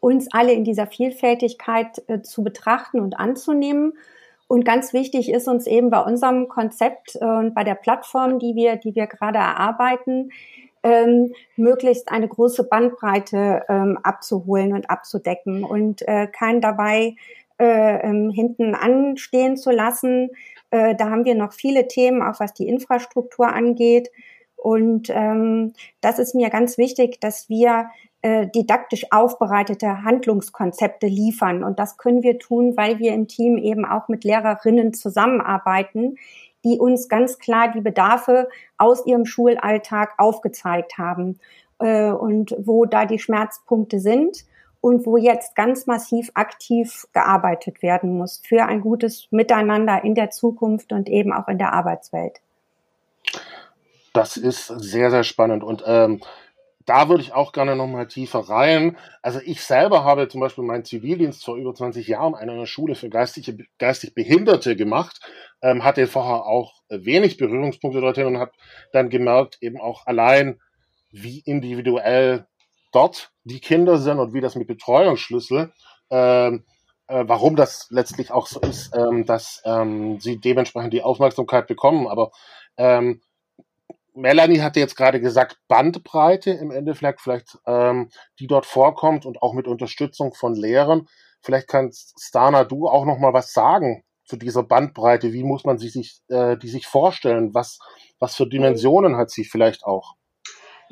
uns 0.00 0.28
alle 0.32 0.52
in 0.52 0.64
dieser 0.64 0.86
Vielfältigkeit 0.86 2.02
äh, 2.08 2.22
zu 2.22 2.42
betrachten 2.42 3.00
und 3.00 3.18
anzunehmen. 3.18 3.94
Und 4.48 4.64
ganz 4.64 4.92
wichtig 4.92 5.30
ist 5.30 5.48
uns 5.48 5.66
eben 5.66 5.88
bei 5.88 6.00
unserem 6.00 6.48
Konzept 6.48 7.16
und 7.16 7.54
bei 7.54 7.64
der 7.64 7.74
Plattform, 7.74 8.38
die 8.38 8.54
wir, 8.54 8.76
die 8.76 8.94
wir 8.94 9.06
gerade 9.06 9.38
erarbeiten, 9.38 10.28
ähm, 10.82 11.32
möglichst 11.56 12.10
eine 12.10 12.28
große 12.28 12.64
Bandbreite 12.64 13.64
ähm, 13.68 13.98
abzuholen 14.02 14.72
und 14.72 14.90
abzudecken 14.90 15.64
und 15.64 16.06
äh, 16.08 16.26
keinen 16.26 16.60
dabei 16.60 17.14
äh, 17.58 18.08
ähm, 18.08 18.30
hinten 18.30 18.74
anstehen 18.74 19.56
zu 19.56 19.70
lassen. 19.70 20.30
Äh, 20.70 20.96
da 20.96 21.10
haben 21.10 21.24
wir 21.24 21.34
noch 21.34 21.52
viele 21.52 21.86
Themen, 21.86 22.22
auch 22.22 22.40
was 22.40 22.54
die 22.54 22.66
Infrastruktur 22.66 23.46
angeht. 23.46 24.10
Und 24.56 25.10
ähm, 25.10 25.72
das 26.00 26.18
ist 26.18 26.34
mir 26.34 26.50
ganz 26.50 26.78
wichtig, 26.78 27.20
dass 27.20 27.48
wir 27.48 27.90
äh, 28.22 28.46
didaktisch 28.46 29.06
aufbereitete 29.10 30.04
Handlungskonzepte 30.04 31.08
liefern. 31.08 31.64
Und 31.64 31.78
das 31.78 31.98
können 31.98 32.22
wir 32.22 32.38
tun, 32.38 32.76
weil 32.76 32.98
wir 33.00 33.12
im 33.12 33.28
Team 33.28 33.58
eben 33.58 33.84
auch 33.84 34.08
mit 34.08 34.24
Lehrerinnen 34.24 34.94
zusammenarbeiten, 34.94 36.16
die 36.64 36.78
uns 36.78 37.08
ganz 37.08 37.38
klar 37.38 37.70
die 37.72 37.80
Bedarfe 37.80 38.48
aus 38.78 39.06
ihrem 39.06 39.24
Schulalltag 39.24 40.14
aufgezeigt 40.18 40.98
haben 40.98 41.38
äh, 41.78 42.10
und 42.10 42.54
wo 42.58 42.84
da 42.84 43.04
die 43.06 43.18
Schmerzpunkte 43.18 44.00
sind 44.00 44.44
und 44.80 45.06
wo 45.06 45.16
jetzt 45.16 45.54
ganz 45.54 45.86
massiv 45.86 46.30
aktiv 46.34 47.06
gearbeitet 47.12 47.82
werden 47.82 48.18
muss 48.18 48.42
für 48.44 48.64
ein 48.64 48.80
gutes 48.80 49.28
Miteinander 49.30 50.02
in 50.04 50.14
der 50.14 50.30
Zukunft 50.30 50.92
und 50.92 51.08
eben 51.08 51.32
auch 51.32 51.48
in 51.48 51.58
der 51.58 51.72
Arbeitswelt. 51.72 52.40
Das 54.12 54.36
ist 54.36 54.66
sehr, 54.66 55.10
sehr 55.10 55.24
spannend. 55.24 55.64
Und 55.64 55.84
ähm, 55.86 56.20
da 56.86 57.08
würde 57.08 57.22
ich 57.22 57.32
auch 57.32 57.52
gerne 57.52 57.76
nochmal 57.76 58.08
tiefer 58.08 58.40
rein. 58.40 58.96
Also 59.22 59.40
ich 59.44 59.62
selber 59.62 60.04
habe 60.04 60.28
zum 60.28 60.40
Beispiel 60.40 60.64
meinen 60.64 60.84
Zivildienst 60.84 61.44
vor 61.44 61.56
über 61.56 61.74
20 61.74 62.06
Jahren 62.06 62.34
an 62.34 62.50
einer 62.50 62.66
Schule 62.66 62.94
für 62.94 63.08
geistige, 63.08 63.56
geistig 63.78 64.14
Behinderte 64.14 64.76
gemacht, 64.76 65.20
ähm, 65.62 65.84
hatte 65.84 66.06
vorher 66.06 66.46
auch 66.46 66.74
wenig 66.88 67.36
Berührungspunkte 67.36 68.00
dorthin 68.00 68.26
und 68.26 68.38
habe 68.38 68.52
dann 68.92 69.10
gemerkt, 69.10 69.58
eben 69.60 69.80
auch 69.80 70.06
allein, 70.06 70.60
wie 71.10 71.40
individuell 71.40 72.46
dort 72.92 73.32
die 73.44 73.60
Kinder 73.60 73.98
sind 73.98 74.18
und 74.18 74.34
wie 74.34 74.40
das 74.40 74.54
mit 74.54 74.68
Betreuungsschlüssel, 74.68 75.72
ähm, 76.10 76.64
äh, 77.08 77.24
warum 77.26 77.56
das 77.56 77.88
letztlich 77.90 78.30
auch 78.30 78.46
so 78.46 78.60
ist, 78.60 78.94
ähm, 78.96 79.26
dass 79.26 79.62
ähm, 79.64 80.20
sie 80.20 80.38
dementsprechend 80.38 80.92
die 80.92 81.02
Aufmerksamkeit 81.02 81.66
bekommen. 81.66 82.06
Aber 82.06 82.30
ähm, 82.76 83.20
Melanie 84.14 84.60
hatte 84.60 84.80
jetzt 84.80 84.96
gerade 84.96 85.20
gesagt, 85.20 85.58
Bandbreite 85.68 86.50
im 86.50 86.70
Endeffekt, 86.70 87.20
vielleicht 87.20 87.58
ähm, 87.66 88.10
die 88.38 88.46
dort 88.46 88.66
vorkommt 88.66 89.24
und 89.26 89.42
auch 89.42 89.54
mit 89.54 89.66
Unterstützung 89.66 90.34
von 90.34 90.54
Lehrern. 90.54 91.06
Vielleicht 91.40 91.68
kannst 91.68 92.14
Stana 92.20 92.64
du 92.64 92.88
auch 92.88 93.04
noch 93.04 93.18
mal 93.18 93.32
was 93.32 93.52
sagen 93.52 94.04
zu 94.24 94.36
dieser 94.36 94.62
Bandbreite. 94.62 95.32
Wie 95.32 95.44
muss 95.44 95.64
man 95.64 95.78
sie 95.78 95.88
sich, 95.88 96.20
äh, 96.28 96.56
die 96.56 96.68
sich 96.68 96.86
vorstellen? 96.86 97.54
Was, 97.54 97.78
was 98.18 98.36
für 98.36 98.46
Dimensionen 98.46 99.16
hat 99.16 99.30
sie 99.30 99.44
vielleicht 99.44 99.84
auch? 99.84 100.14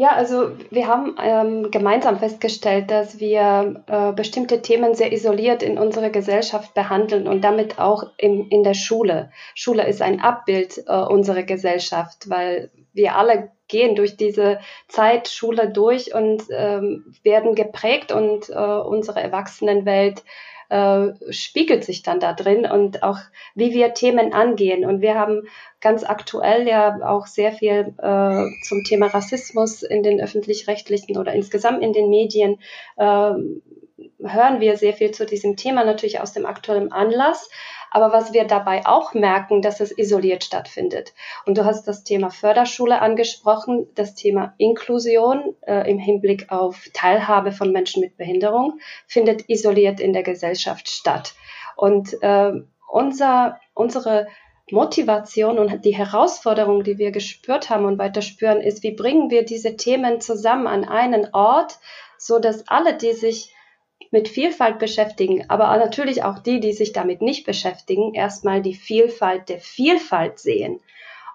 Ja, 0.00 0.12
also 0.12 0.52
wir 0.71 0.87
haben 0.87 1.14
ähm, 1.23 1.71
gemeinsam 1.71 2.19
festgestellt, 2.19 2.90
dass 2.90 3.21
wir 3.21 3.85
äh, 3.87 4.12
bestimmte 4.14 4.62
Themen 4.62 4.95
sehr 4.95 5.12
isoliert 5.12 5.62
in 5.62 5.76
unserer 5.76 6.09
Gesellschaft 6.09 6.73
behandeln 6.73 7.28
und 7.28 7.45
damit 7.45 7.78
auch 7.78 8.04
im, 8.16 8.49
in 8.49 8.62
der 8.62 8.73
Schule. 8.73 9.30
Schule 9.54 9.87
ist 9.87 10.00
ein 10.00 10.23
Abbild 10.23 10.85
äh, 10.87 11.02
unserer 11.02 11.42
Gesellschaft, 11.42 12.30
weil 12.30 12.71
wir 12.95 13.16
alle 13.16 13.50
gehen 13.69 13.95
durch 13.95 14.16
diese 14.16 14.61
Zeit 14.88 15.28
Schule 15.28 15.69
durch 15.69 16.14
und 16.14 16.45
ähm, 16.50 17.12
werden 17.23 17.54
geprägt 17.54 18.11
und 18.11 18.49
äh, 18.49 18.54
unsere 18.54 19.21
Erwachsenenwelt 19.21 20.25
äh, 20.71 21.09
spiegelt 21.33 21.85
sich 21.85 22.03
dann 22.03 22.21
da 22.21 22.33
drin 22.33 22.65
und 22.65 23.03
auch 23.03 23.19
wie 23.55 23.73
wir 23.73 23.93
Themen 23.93 24.33
angehen. 24.33 24.85
Und 24.85 25.00
wir 25.00 25.17
haben 25.17 25.43
ganz 25.81 26.05
aktuell 26.05 26.67
ja 26.67 26.99
auch 27.05 27.27
sehr 27.27 27.53
viel 27.53 27.95
äh, 27.99 28.45
zum 28.62 28.85
Thema 28.85 29.09
Rassismus 29.09 29.83
in 29.83 30.03
den 30.03 30.21
öffentlich-rechtlichen 30.21 31.19
oder 31.19 31.33
insgesamt 31.33 31.83
in 31.83 31.93
den 31.93 32.09
Medien 32.09 32.59
äh, 32.97 33.33
hören 34.23 34.61
wir 34.61 34.77
sehr 34.77 34.93
viel 34.93 35.11
zu 35.11 35.27
diesem 35.27 35.57
Thema, 35.57 35.85
natürlich 35.85 36.21
aus 36.21 36.33
dem 36.33 36.47
aktuellen 36.47 36.93
Anlass. 36.93 37.50
Aber 37.91 38.13
was 38.13 38.33
wir 38.33 38.45
dabei 38.45 38.87
auch 38.87 39.15
merken, 39.15 39.63
dass 39.63 39.81
es 39.81 39.97
isoliert 39.97 40.45
stattfindet. 40.45 41.13
Und 41.45 41.59
du 41.59 41.65
hast 41.65 41.85
das 41.89 42.05
Thema 42.05 42.31
Förderschule 42.31 43.01
angesprochen, 43.03 43.89
das 43.95 44.15
Thema 44.15 44.55
Inklusion 44.59 45.55
äh, 45.63 45.91
im 45.91 45.99
Hinblick 45.99 46.51
auf 46.51 46.89
Teilhabe 46.95 47.53
von 47.53 47.73
Menschen 47.73 48.01
mit 48.01 48.17
Behinderung 48.17 48.79
findet 49.07 49.49
isoliert 49.49 50.01
in 50.01 50.13
der 50.13 50.23
Gesellschaft 50.23 50.89
statt. 50.89 51.35
Und 51.77 52.23
äh, 52.23 52.53
unser, 52.89 53.61
unsere 53.75 54.29
Motivation 54.71 55.59
und 55.59 55.85
die 55.85 55.95
Herausforderung, 55.95 56.85
die 56.85 56.99
wir 56.99 57.11
gespürt 57.11 57.71
haben 57.71 57.85
und 57.85 57.99
weiter 57.99 58.23
spüren, 58.23 58.61
ist, 58.61 58.83
wie 58.83 58.93
bringen 58.93 59.31
wir 59.31 59.45
diese 59.45 59.77
Themen 59.77 60.21
zusammen 60.21 60.67
an 60.67 60.85
einen 60.85 61.29
Ort, 61.33 61.79
so 62.19 62.39
dass 62.39 62.69
alle, 62.69 62.97
die 62.97 63.13
sich 63.13 63.55
mit 64.11 64.29
Vielfalt 64.29 64.79
beschäftigen, 64.79 65.45
aber 65.49 65.76
natürlich 65.76 66.25
auch 66.25 66.38
die, 66.38 66.61
die 66.61 66.73
sich 66.73 66.93
damit 66.93 67.23
nicht 67.23 67.47
beschäftigen, 67.47 68.14
erstmal 68.14 68.61
die 68.61 68.75
Vielfalt 68.75 69.49
der 69.49 69.59
Vielfalt 69.59 70.38
sehen 70.38 70.81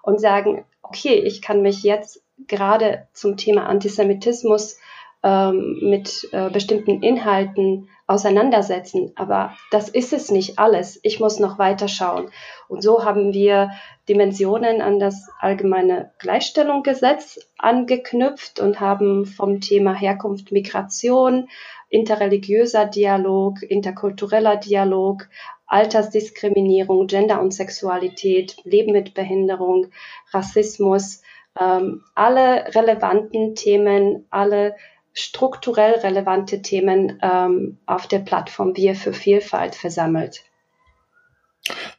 und 0.02 0.20
sagen, 0.20 0.64
okay, 0.82 1.14
ich 1.14 1.42
kann 1.42 1.62
mich 1.62 1.82
jetzt 1.82 2.22
gerade 2.46 3.08
zum 3.12 3.36
Thema 3.36 3.66
Antisemitismus 3.66 4.78
ähm, 5.22 5.78
mit 5.82 6.28
äh, 6.32 6.50
bestimmten 6.50 7.02
Inhalten 7.02 7.88
auseinandersetzen. 8.06 9.12
Aber 9.16 9.56
das 9.70 9.88
ist 9.88 10.12
es 10.12 10.30
nicht 10.30 10.58
alles. 10.58 11.00
Ich 11.02 11.18
muss 11.18 11.40
noch 11.40 11.58
weiter 11.58 11.88
schauen. 11.88 12.30
Und 12.68 12.82
so 12.82 13.04
haben 13.04 13.32
wir 13.32 13.70
Dimensionen 14.08 14.80
an 14.80 15.00
das 15.00 15.28
allgemeine 15.40 16.12
Gleichstellungsgesetz 16.18 17.40
angeknüpft 17.58 18.60
und 18.60 18.78
haben 18.78 19.26
vom 19.26 19.60
Thema 19.60 19.94
Herkunft, 19.94 20.52
Migration, 20.52 21.48
interreligiöser 21.96 22.86
Dialog, 22.86 23.62
interkultureller 23.62 24.56
Dialog, 24.56 25.28
Altersdiskriminierung, 25.66 27.06
Gender 27.06 27.40
und 27.40 27.52
Sexualität, 27.52 28.56
Leben 28.64 28.92
mit 28.92 29.14
Behinderung, 29.14 29.88
Rassismus, 30.32 31.22
ähm, 31.58 32.04
alle 32.14 32.74
relevanten 32.74 33.54
Themen, 33.54 34.26
alle 34.30 34.76
strukturell 35.12 35.94
relevante 36.00 36.60
Themen 36.60 37.18
ähm, 37.22 37.78
auf 37.86 38.06
der 38.06 38.18
Plattform 38.18 38.76
Wir 38.76 38.94
für 38.94 39.14
Vielfalt 39.14 39.74
versammelt. 39.74 40.44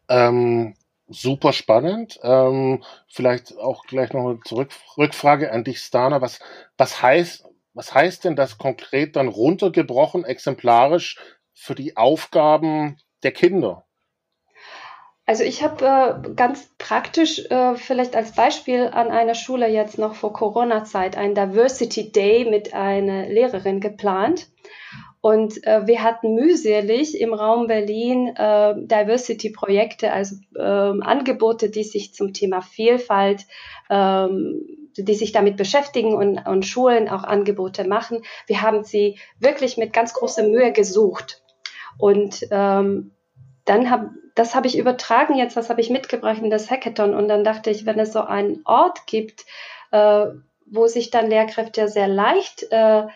Ähm, 0.07 0.75
super 1.07 1.51
spannend. 1.51 2.19
Ähm, 2.21 2.83
vielleicht 3.07 3.57
auch 3.57 3.85
gleich 3.85 4.13
noch 4.13 4.25
eine 4.25 4.39
Zurück 4.45 4.69
Rückfrage 4.97 5.51
an 5.51 5.63
dich, 5.63 5.79
Stana. 5.79 6.21
Was, 6.21 6.39
was, 6.77 7.01
heißt, 7.01 7.45
was 7.77 7.93
heißt 7.93 8.25
denn 8.25 8.35
das 8.35 8.57
konkret 8.57 9.15
dann 9.15 9.27
runtergebrochen, 9.27 10.25
exemplarisch 10.25 11.17
für 11.53 11.75
die 11.75 11.95
Aufgaben 11.95 12.97
der 13.23 13.31
Kinder? 13.31 13.85
Also 15.27 15.43
ich 15.43 15.61
habe 15.61 15.85
äh, 15.85 16.33
ganz 16.35 16.69
praktisch 16.77 17.45
äh, 17.51 17.75
vielleicht 17.75 18.15
als 18.15 18.31
Beispiel 18.31 18.87
an 18.87 19.09
einer 19.09 19.35
Schule 19.35 19.67
jetzt 19.67 19.97
noch 19.97 20.15
vor 20.15 20.33
Corona-Zeit 20.33 21.17
ein 21.17 21.35
Diversity 21.35 22.11
Day 22.11 22.49
mit 22.49 22.73
einer 22.73 23.27
Lehrerin 23.27 23.81
geplant. 23.81 24.47
Und 25.19 25.65
äh, 25.67 25.85
wir 25.85 26.01
hatten 26.01 26.35
mühselig 26.35 27.19
im 27.19 27.33
Raum 27.33 27.67
Berlin 27.67 28.27
äh, 28.37 28.75
Diversity-Projekte, 28.77 30.13
also 30.13 30.37
äh, 30.55 30.61
Angebote, 30.61 31.69
die 31.69 31.83
sich 31.83 32.13
zum 32.13 32.33
Thema 32.33 32.61
Vielfalt, 32.61 33.45
ähm, 33.89 34.86
die 35.03 35.15
sich 35.15 35.31
damit 35.31 35.57
beschäftigen 35.57 36.15
und, 36.15 36.39
und 36.47 36.65
Schulen 36.65 37.09
auch 37.09 37.23
Angebote 37.23 37.87
machen. 37.87 38.23
Wir 38.47 38.61
haben 38.61 38.83
sie 38.83 39.19
wirklich 39.39 39.77
mit 39.77 39.93
ganz 39.93 40.13
großer 40.13 40.43
Mühe 40.43 40.71
gesucht. 40.71 41.41
Und 41.97 42.47
ähm, 42.51 43.11
dann 43.65 43.89
habe 43.89 44.11
das 44.37 44.53
habe 44.53 44.67
ich 44.67 44.77
übertragen 44.77 45.35
jetzt, 45.35 45.55
was 45.55 45.69
habe 45.69 45.81
ich 45.81 45.89
mitgebracht 45.89 46.41
in 46.43 46.51
das 46.51 46.69
Hackathon 46.69 47.15
und 47.15 47.27
dann 47.27 47.43
dachte 47.43 47.71
ich, 47.71 47.87
wenn 47.87 47.99
es 47.99 48.13
so 48.13 48.21
einen 48.21 48.61
Ort 48.65 49.07
gibt, 49.07 49.45
äh, 49.91 50.27
wo 50.67 50.85
sich 50.85 51.09
dann 51.09 51.27
Lehrkräfte 51.27 51.87
sehr 51.87 52.07
leicht 52.07 52.67
äh, 52.71 53.07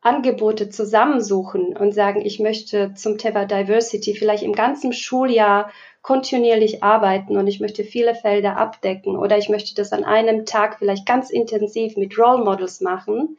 Angebote 0.00 0.68
zusammensuchen 0.70 1.76
und 1.76 1.92
sagen, 1.92 2.24
ich 2.24 2.38
möchte 2.38 2.94
zum 2.94 3.18
Thema 3.18 3.46
Diversity 3.46 4.14
vielleicht 4.14 4.44
im 4.44 4.52
ganzen 4.52 4.92
Schuljahr 4.92 5.70
kontinuierlich 6.02 6.82
arbeiten 6.82 7.36
und 7.36 7.48
ich 7.48 7.60
möchte 7.60 7.84
viele 7.84 8.14
Felder 8.14 8.56
abdecken 8.56 9.16
oder 9.16 9.36
ich 9.36 9.48
möchte 9.48 9.74
das 9.74 9.92
an 9.92 10.04
einem 10.04 10.46
Tag 10.46 10.78
vielleicht 10.78 11.04
ganz 11.04 11.30
intensiv 11.30 11.96
mit 11.96 12.16
Role 12.16 12.44
Models 12.44 12.80
machen, 12.80 13.36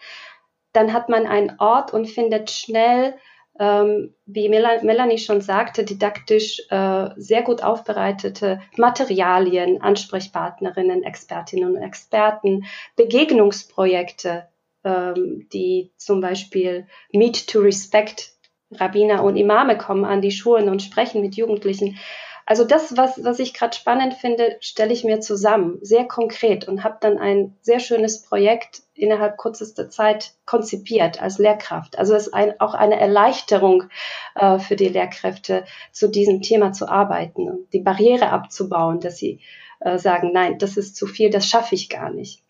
dann 0.73 0.93
hat 0.93 1.09
man 1.09 1.25
einen 1.25 1.55
Ort 1.59 1.93
und 1.93 2.07
findet 2.07 2.51
schnell 2.51 3.15
ähm, 3.59 4.13
wie 4.25 4.47
Melanie 4.47 5.17
schon 5.17 5.41
sagte, 5.41 5.83
didaktisch 5.83 6.61
äh, 6.69 7.09
sehr 7.17 7.41
gut 7.41 7.61
aufbereitete 7.61 8.61
Materialien, 8.77 9.81
Ansprechpartnerinnen, 9.81 11.03
Expertinnen 11.03 11.75
und 11.75 11.81
Experten, 11.81 12.65
Begegnungsprojekte, 12.95 14.47
ähm, 14.83 15.47
die 15.51 15.91
zum 15.97 16.21
Beispiel 16.21 16.87
Meet 17.11 17.47
to 17.47 17.59
Respect, 17.59 18.33
Rabbiner 18.71 19.23
und 19.23 19.35
Imame 19.35 19.77
kommen 19.77 20.05
an 20.05 20.21
die 20.21 20.31
Schulen 20.31 20.69
und 20.69 20.81
sprechen 20.81 21.21
mit 21.21 21.35
Jugendlichen. 21.35 21.97
Also 22.49 22.63
das, 22.63 22.97
was, 22.97 23.23
was 23.23 23.37
ich 23.37 23.53
gerade 23.53 23.77
spannend 23.77 24.15
finde, 24.15 24.57
stelle 24.59 24.91
ich 24.91 25.03
mir 25.03 25.19
zusammen, 25.19 25.77
sehr 25.83 26.05
konkret 26.05 26.67
und 26.67 26.83
habe 26.83 26.97
dann 26.99 27.19
ein 27.19 27.55
sehr 27.61 27.79
schönes 27.79 28.23
Projekt 28.23 28.81
innerhalb 28.95 29.37
kürzester 29.37 29.89
Zeit 29.91 30.33
konzipiert 30.47 31.21
als 31.21 31.37
Lehrkraft. 31.37 31.99
Also 31.99 32.15
es 32.15 32.25
ist 32.25 32.33
ein, 32.33 32.59
auch 32.59 32.73
eine 32.73 32.99
Erleichterung 32.99 33.83
äh, 34.33 34.57
für 34.57 34.75
die 34.75 34.89
Lehrkräfte, 34.89 35.63
zu 35.91 36.07
diesem 36.09 36.41
Thema 36.41 36.73
zu 36.73 36.89
arbeiten, 36.89 37.67
die 37.71 37.81
Barriere 37.81 38.29
abzubauen, 38.29 38.99
dass 38.99 39.17
sie 39.17 39.41
äh, 39.79 39.99
sagen, 39.99 40.31
nein, 40.33 40.57
das 40.57 40.75
ist 40.75 40.95
zu 40.95 41.05
viel, 41.05 41.29
das 41.29 41.45
schaffe 41.45 41.75
ich 41.75 41.87
gar 41.87 42.09
nicht. 42.09 42.41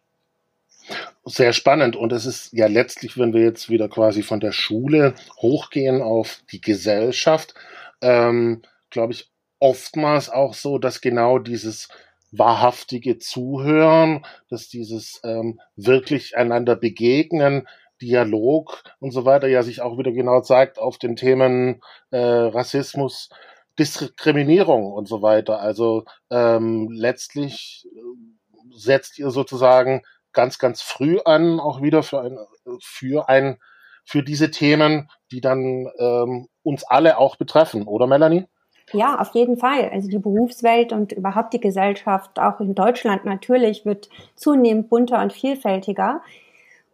Sehr 1.25 1.53
spannend. 1.53 1.95
Und 1.95 2.11
es 2.11 2.25
ist 2.25 2.53
ja 2.53 2.67
letztlich, 2.67 3.17
wenn 3.17 3.33
wir 3.33 3.41
jetzt 3.41 3.69
wieder 3.69 3.89
quasi 3.89 4.23
von 4.23 4.39
der 4.39 4.51
Schule 4.51 5.13
hochgehen 5.37 6.01
auf 6.01 6.41
die 6.51 6.61
Gesellschaft, 6.61 7.53
ähm, 8.01 8.61
glaube 8.89 9.13
ich, 9.13 9.31
oftmals 9.59 10.29
auch 10.29 10.53
so, 10.53 10.77
dass 10.77 11.01
genau 11.01 11.37
dieses 11.37 11.89
wahrhaftige 12.31 13.17
Zuhören, 13.17 14.25
dass 14.49 14.69
dieses 14.69 15.19
ähm, 15.23 15.59
wirklich 15.75 16.37
einander 16.37 16.75
begegnen, 16.75 17.67
Dialog 18.01 18.83
und 18.99 19.11
so 19.11 19.25
weiter 19.25 19.47
ja 19.47 19.61
sich 19.61 19.81
auch 19.81 19.97
wieder 19.97 20.11
genau 20.11 20.41
zeigt 20.41 20.79
auf 20.79 20.97
den 20.97 21.15
Themen 21.15 21.81
äh, 22.11 22.17
Rassismus, 22.17 23.29
Diskriminierung 23.77 24.91
und 24.91 25.07
so 25.07 25.21
weiter. 25.21 25.59
Also 25.59 26.05
ähm, 26.29 26.89
letztlich 26.91 27.87
äh, 27.93 28.77
setzt 28.77 29.19
ihr 29.19 29.31
sozusagen 29.31 30.01
ganz, 30.39 30.57
ganz 30.57 30.81
früh 30.81 31.19
an, 31.25 31.59
auch 31.59 31.81
wieder 31.81 32.01
für 32.01 32.21
ein, 32.21 32.37
für 32.81 33.27
ein, 33.27 33.57
für 34.05 34.23
diese 34.23 34.51
Themen, 34.51 35.09
die 35.33 35.41
dann 35.41 35.89
ähm, 35.99 36.47
uns 36.63 36.85
alle 36.85 37.17
auch 37.17 37.35
betreffen, 37.35 37.85
oder 37.85 38.07
Melanie? 38.07 38.45
Ja, 38.93 39.19
auf 39.19 39.35
jeden 39.35 39.57
Fall. 39.57 39.89
Also 39.89 40.07
die 40.07 40.17
Berufswelt 40.17 40.93
und 40.93 41.11
überhaupt 41.11 41.53
die 41.53 41.59
Gesellschaft, 41.59 42.39
auch 42.39 42.61
in 42.61 42.73
Deutschland 42.73 43.25
natürlich, 43.25 43.85
wird 43.85 44.07
zunehmend 44.35 44.87
bunter 44.87 45.21
und 45.21 45.33
vielfältiger. 45.33 46.21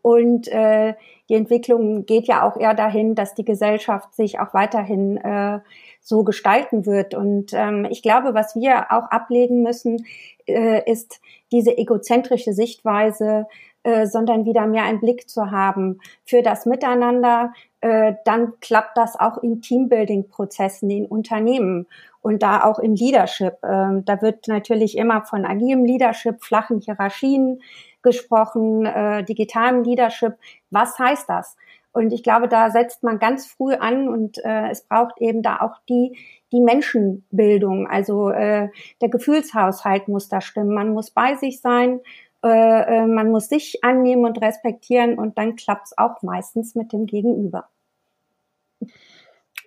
Und 0.05 0.47
äh, 0.49 0.93
die 1.29 1.33
Entwicklung 1.33 2.05
geht 2.05 2.27
ja 2.27 2.47
auch 2.47 2.57
eher 2.57 2.75
dahin, 2.75 3.15
dass 3.15 3.33
die 3.33 3.43
Gesellschaft 3.43 4.13
sich 4.13 4.39
auch 4.39 4.53
weiterhin 4.53 5.17
äh, 5.17 5.61
so 5.99 6.23
gestalten 6.23 6.85
wird. 6.85 7.15
Und 7.15 7.53
ähm, 7.53 7.87
ich 7.89 8.03
glaube, 8.03 8.35
was 8.35 8.55
wir 8.55 8.91
auch 8.91 9.09
ablegen 9.09 9.63
müssen, 9.63 10.05
äh, 10.45 10.87
ist 10.87 11.19
diese 11.51 11.75
egozentrische 11.75 12.53
Sichtweise, 12.53 13.47
äh, 13.81 14.05
sondern 14.05 14.45
wieder 14.45 14.67
mehr 14.67 14.83
einen 14.83 14.99
Blick 14.99 15.27
zu 15.27 15.49
haben 15.49 15.97
für 16.23 16.43
das 16.43 16.67
Miteinander. 16.67 17.51
Äh, 17.81 18.13
dann 18.25 18.59
klappt 18.61 18.99
das 18.99 19.19
auch 19.19 19.39
in 19.39 19.63
Teambuilding-Prozessen 19.63 20.87
in 20.91 21.07
Unternehmen 21.07 21.87
und 22.21 22.43
da 22.43 22.63
auch 22.63 22.77
im 22.77 22.93
Leadership. 22.93 23.55
Äh, 23.63 24.03
da 24.05 24.21
wird 24.21 24.47
natürlich 24.47 24.99
immer 24.99 25.25
von 25.25 25.45
agilem 25.45 25.83
Leadership, 25.83 26.43
flachen 26.43 26.79
Hierarchien 26.79 27.59
gesprochen, 28.05 28.85
äh, 28.85 29.25
digitalem 29.25 29.83
Leadership. 29.83 30.35
Was 30.69 30.97
heißt 30.97 31.27
das? 31.27 31.57
Und 31.91 32.13
ich 32.13 32.23
glaube, 32.23 32.47
da 32.47 32.71
setzt 32.71 33.03
man 33.03 33.19
ganz 33.19 33.47
früh 33.47 33.73
an 33.73 34.07
und 34.09 34.37
äh, 34.43 34.69
es 34.69 34.83
braucht 34.83 35.19
eben 35.19 35.41
da 35.41 35.61
auch 35.61 35.77
die, 35.89 36.17
die 36.51 36.59
Menschenbildung. 36.59 37.87
Also 37.87 38.29
äh, 38.29 38.69
der 39.01 39.09
Gefühlshaushalt 39.09 40.09
muss 40.09 40.27
da 40.27 40.41
stimmen. 40.41 40.73
Man 40.73 40.89
muss 40.89 41.11
bei 41.11 41.35
sich 41.35 41.61
sein, 41.61 42.01
äh, 42.43 42.49
äh 42.49 43.07
man 43.07 43.31
muss 43.31 43.47
sich 43.47 43.81
annehmen 43.81 44.25
und 44.25 44.41
respektieren 44.41 45.17
und 45.17 45.37
dann 45.37 45.55
klappt 45.55 45.87
es 45.87 45.97
auch 45.97 46.21
meistens 46.21 46.75
mit 46.75 46.91
dem 46.91 47.05
Gegenüber. 47.05 47.69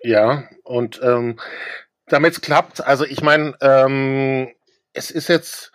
Ja, 0.03 0.43
und 0.63 1.01
ähm, 1.03 1.39
damit 2.07 2.41
klappt, 2.41 2.85
also 2.85 3.05
ich 3.05 3.21
meine, 3.21 3.55
ähm, 3.61 4.49
es 4.93 5.11
ist 5.11 5.29
jetzt 5.29 5.71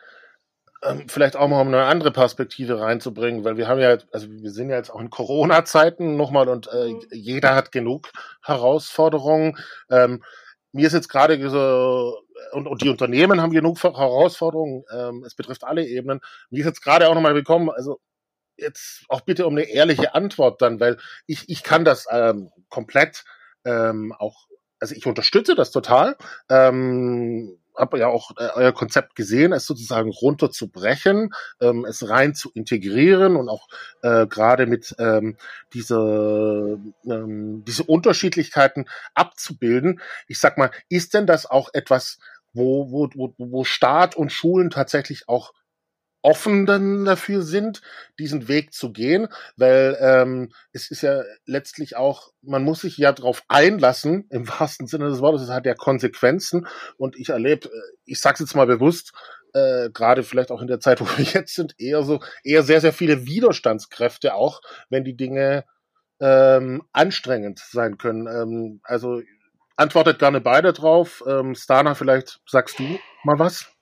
ähm, 0.85 1.09
vielleicht 1.09 1.37
auch 1.37 1.49
mal 1.49 1.61
um 1.61 1.69
eine 1.69 1.85
andere 1.85 2.11
Perspektive 2.11 2.81
reinzubringen, 2.81 3.45
weil 3.45 3.57
wir 3.57 3.69
haben 3.69 3.81
ja, 3.81 3.97
also 4.13 4.31
wir 4.31 4.51
sind 4.51 4.71
ja 4.71 4.77
jetzt 4.77 4.91
auch 4.91 5.01
in 5.01 5.11
Corona-Zeiten 5.11 6.17
nochmal 6.17 6.49
und 6.49 6.69
äh, 6.73 6.91
mhm. 6.91 7.03
jeder 7.11 7.55
hat 7.55 7.73
genug 7.73 8.11
Herausforderungen. 8.43 9.59
Ähm, 9.91 10.23
mir 10.73 10.87
ist 10.87 10.93
jetzt 10.93 11.09
gerade 11.09 11.39
so, 11.49 12.19
und, 12.53 12.67
und 12.67 12.83
die 12.83 12.89
Unternehmen 12.89 13.41
haben 13.41 13.53
genug 13.53 13.83
Herausforderungen, 13.83 14.85
ähm, 14.93 15.25
es 15.25 15.35
betrifft 15.35 15.65
alle 15.65 15.87
Ebenen. 15.87 16.21
Mir 16.51 16.61
ist 16.61 16.67
jetzt 16.67 16.83
gerade 16.83 17.09
auch 17.09 17.15
nochmal 17.15 17.35
gekommen, 17.35 17.71
also 17.71 18.01
jetzt 18.57 19.05
auch 19.09 19.23
bitte 19.23 19.47
um 19.47 19.55
eine 19.55 19.69
ehrliche 19.69 20.15
Antwort 20.15 20.63
dann, 20.63 20.81
weil 20.81 20.99
ich, 21.27 21.49
ich 21.49 21.63
kann 21.63 21.85
das 21.85 22.07
ähm, 22.11 22.51
komplett 22.69 23.25
ähm, 23.65 24.13
auch, 24.19 24.47
also 24.81 24.95
ich 24.95 25.07
unterstütze 25.07 25.55
das 25.55 25.71
total. 25.71 26.17
Ähm, 26.49 27.59
habe 27.77 27.99
ja 27.99 28.09
auch 28.09 28.33
äh, 28.37 28.49
euer 28.55 28.73
Konzept 28.73 29.15
gesehen, 29.15 29.53
es 29.53 29.67
sozusagen 29.67 30.11
runterzubrechen, 30.11 31.31
ähm, 31.61 31.85
es 31.85 32.09
rein 32.09 32.35
zu 32.35 32.51
integrieren 32.53 33.37
und 33.37 33.49
auch 33.49 33.69
äh, 34.03 34.27
gerade 34.27 34.67
mit 34.67 34.95
ähm, 34.99 35.37
diese, 35.73 36.79
ähm, 37.07 37.65
diese 37.65 37.85
Unterschiedlichkeiten 37.85 38.87
abzubilden. 39.15 40.01
Ich 40.29 40.39
sag 40.39 40.59
mal, 40.59 40.71
ist 40.89 41.15
denn 41.15 41.27
das 41.27 41.47
auch 41.47 41.71
etwas, 41.73 42.19
wo, 42.53 42.91
wo, 42.91 43.11
wo, 43.15 43.35
wo 43.39 43.65
Staat 43.65 44.17
und 44.17 44.33
Schulen 44.33 44.71
tatsächlich 44.71 45.29
auch 45.29 45.53
offen 46.25 46.65
dann 46.65 47.05
dafür 47.05 47.43
sind, 47.43 47.83
diesen 48.19 48.49
Weg 48.49 48.73
zu 48.73 48.93
gehen, 48.93 49.29
weil 49.57 49.97
ähm, 50.01 50.53
es 50.73 50.91
ist 50.91 51.03
ja 51.03 51.23
letztlich 51.45 51.97
auch, 51.97 52.33
man 52.41 52.65
muss 52.65 52.81
sich 52.81 52.97
ja 52.97 53.13
darauf 53.13 53.43
einlassen, 53.49 54.27
im 54.31 54.49
wahrsten 54.49 54.87
Sinne 54.87 55.11
des 55.11 55.21
Wortes, 55.21 55.43
es 55.43 55.51
hat 55.51 55.67
ja 55.67 55.75
Konsequenzen 55.75 56.67
und 56.97 57.15
ich 57.17 57.29
erlebe, 57.29 57.69
äh, 57.69 57.81
ich 58.07 58.21
sag's 58.21 58.41
jetzt 58.41 58.57
mal 58.57 58.67
bewusst, 58.67 59.13
äh, 59.53 59.91
gerade 59.91 60.23
vielleicht 60.23 60.51
auch 60.51 60.63
in 60.63 60.67
der 60.67 60.81
Zeit, 60.81 61.01
wo 61.03 61.05
wir 61.05 61.25
jetzt 61.27 61.55
sind, 61.55 61.75
eher 61.79 62.03
so, 62.03 62.21
eher 62.43 62.63
sehr, 62.63 62.81
sehr 62.81 62.95
viele 62.95 63.27
Widerstandskräfte 63.27 64.35
auch, 64.35 64.63
wenn 64.89 65.05
die 65.05 65.17
Dinge 65.17 65.65
ähm, 66.21 66.83
anstrengend 66.93 67.59
sein 67.59 67.99
können. 67.99 68.27
Ähm, 68.29 68.81
also 68.83 69.21
antwortet 69.77 70.21
gerne 70.21 70.41
beide 70.41 70.73
drauf. 70.73 71.23
Ähm, 71.27 71.55
Stana, 71.55 71.95
vielleicht 71.95 72.41
sagst 72.47 72.79
du 72.79 72.99
mal 73.25 73.39
was? 73.39 73.74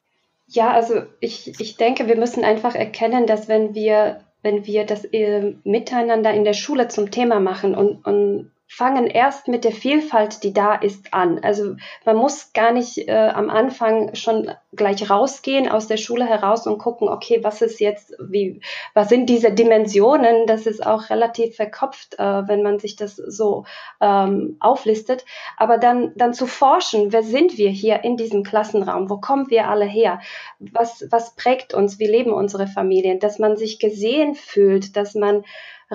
Ja, 0.53 0.71
also 0.73 1.03
ich, 1.21 1.59
ich 1.61 1.77
denke, 1.77 2.09
wir 2.09 2.17
müssen 2.17 2.45
einfach 2.45 2.75
erkennen, 2.75 3.27
dass 3.27 3.49
wenn 3.49 3.75
wir, 3.75 4.21
wenn 4.43 4.67
wir 4.67 4.85
das 4.85 5.05
äh, 5.07 5.55
Miteinander 5.65 6.33
in 6.33 6.45
der 6.45 6.53
Schule 6.53 6.89
zum 6.89 7.11
Thema 7.11 7.41
machen 7.41 7.75
und, 7.75 8.05
und 8.05 8.51
fangen 8.75 9.07
erst 9.07 9.49
mit 9.49 9.65
der 9.65 9.73
Vielfalt, 9.73 10.43
die 10.45 10.55
da 10.55 10.75
ist, 10.75 11.13
an. 11.13 11.41
Also 11.43 11.77
man 12.07 12.17
muss 12.17 12.55
gar 12.55 12.73
nicht 12.73 13.07
äh, 13.07 13.31
am 13.35 13.51
Anfang 13.51 14.15
schon 14.15 14.51
gleich 14.73 15.11
rausgehen 15.11 15.69
aus 15.69 15.89
der 15.89 15.99
Schule 15.99 16.25
heraus 16.25 16.67
und 16.67 16.79
gucken, 16.79 17.11
okay, 17.11 17.45
was 17.45 17.61
ist 17.61 17.81
jetzt, 17.81 18.15
wie, 18.19 18.63
was 18.95 19.11
sind 19.11 19.29
diese 19.29 19.53
Dimensionen? 19.53 20.47
Das 20.47 20.67
ist 20.67 20.87
auch 20.87 21.11
relativ 21.11 21.55
verkopft, 21.55 22.19
äh, 22.19 22.49
wenn 22.49 22.63
man 22.63 22.79
sich 22.79 22.97
das 22.97 23.17
so 23.17 23.67
ähm, 24.01 24.57
auflistet. 24.59 25.27
Aber 25.59 25.77
dann, 25.77 26.13
dann 26.17 26.33
zu 26.33 26.47
forschen, 26.47 27.13
wer 27.13 27.23
sind 27.23 27.59
wir 27.59 27.69
hier 27.69 28.03
in 28.05 28.17
diesem 28.17 28.43
Klassenraum? 28.43 29.11
Wo 29.11 29.19
kommen 29.19 29.51
wir 29.51 29.69
alle 29.69 29.85
her? 29.85 30.21
Was, 30.59 31.07
was 31.11 31.37
prägt 31.37 31.75
uns? 31.75 31.99
Wie 31.99 32.07
leben 32.07 32.33
unsere 32.33 32.67
Familien? 32.67 33.19
Dass 33.19 33.39
man 33.39 33.59
sich 33.59 33.79
gesehen 33.79 34.35
fühlt, 34.35 34.97
dass 34.97 35.15
man 35.15 35.45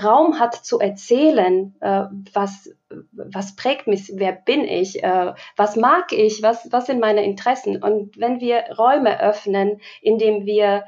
Raum 0.01 0.39
hat 0.39 0.55
zu 0.55 0.79
erzählen, 0.79 1.75
äh, 1.81 2.03
was, 2.33 2.69
was 3.12 3.55
prägt 3.55 3.88
mich, 3.88 4.12
wer 4.13 4.31
bin 4.31 4.63
ich, 4.63 5.03
äh, 5.03 5.33
was 5.55 5.75
mag 5.75 6.12
ich, 6.12 6.43
was, 6.43 6.71
was 6.71 6.86
sind 6.86 6.99
meine 6.99 7.23
Interessen. 7.25 7.81
Und 7.81 8.17
wenn 8.19 8.39
wir 8.39 8.65
Räume 8.77 9.19
öffnen, 9.19 9.81
in 10.01 10.17
denen 10.17 10.45
wir 10.45 10.86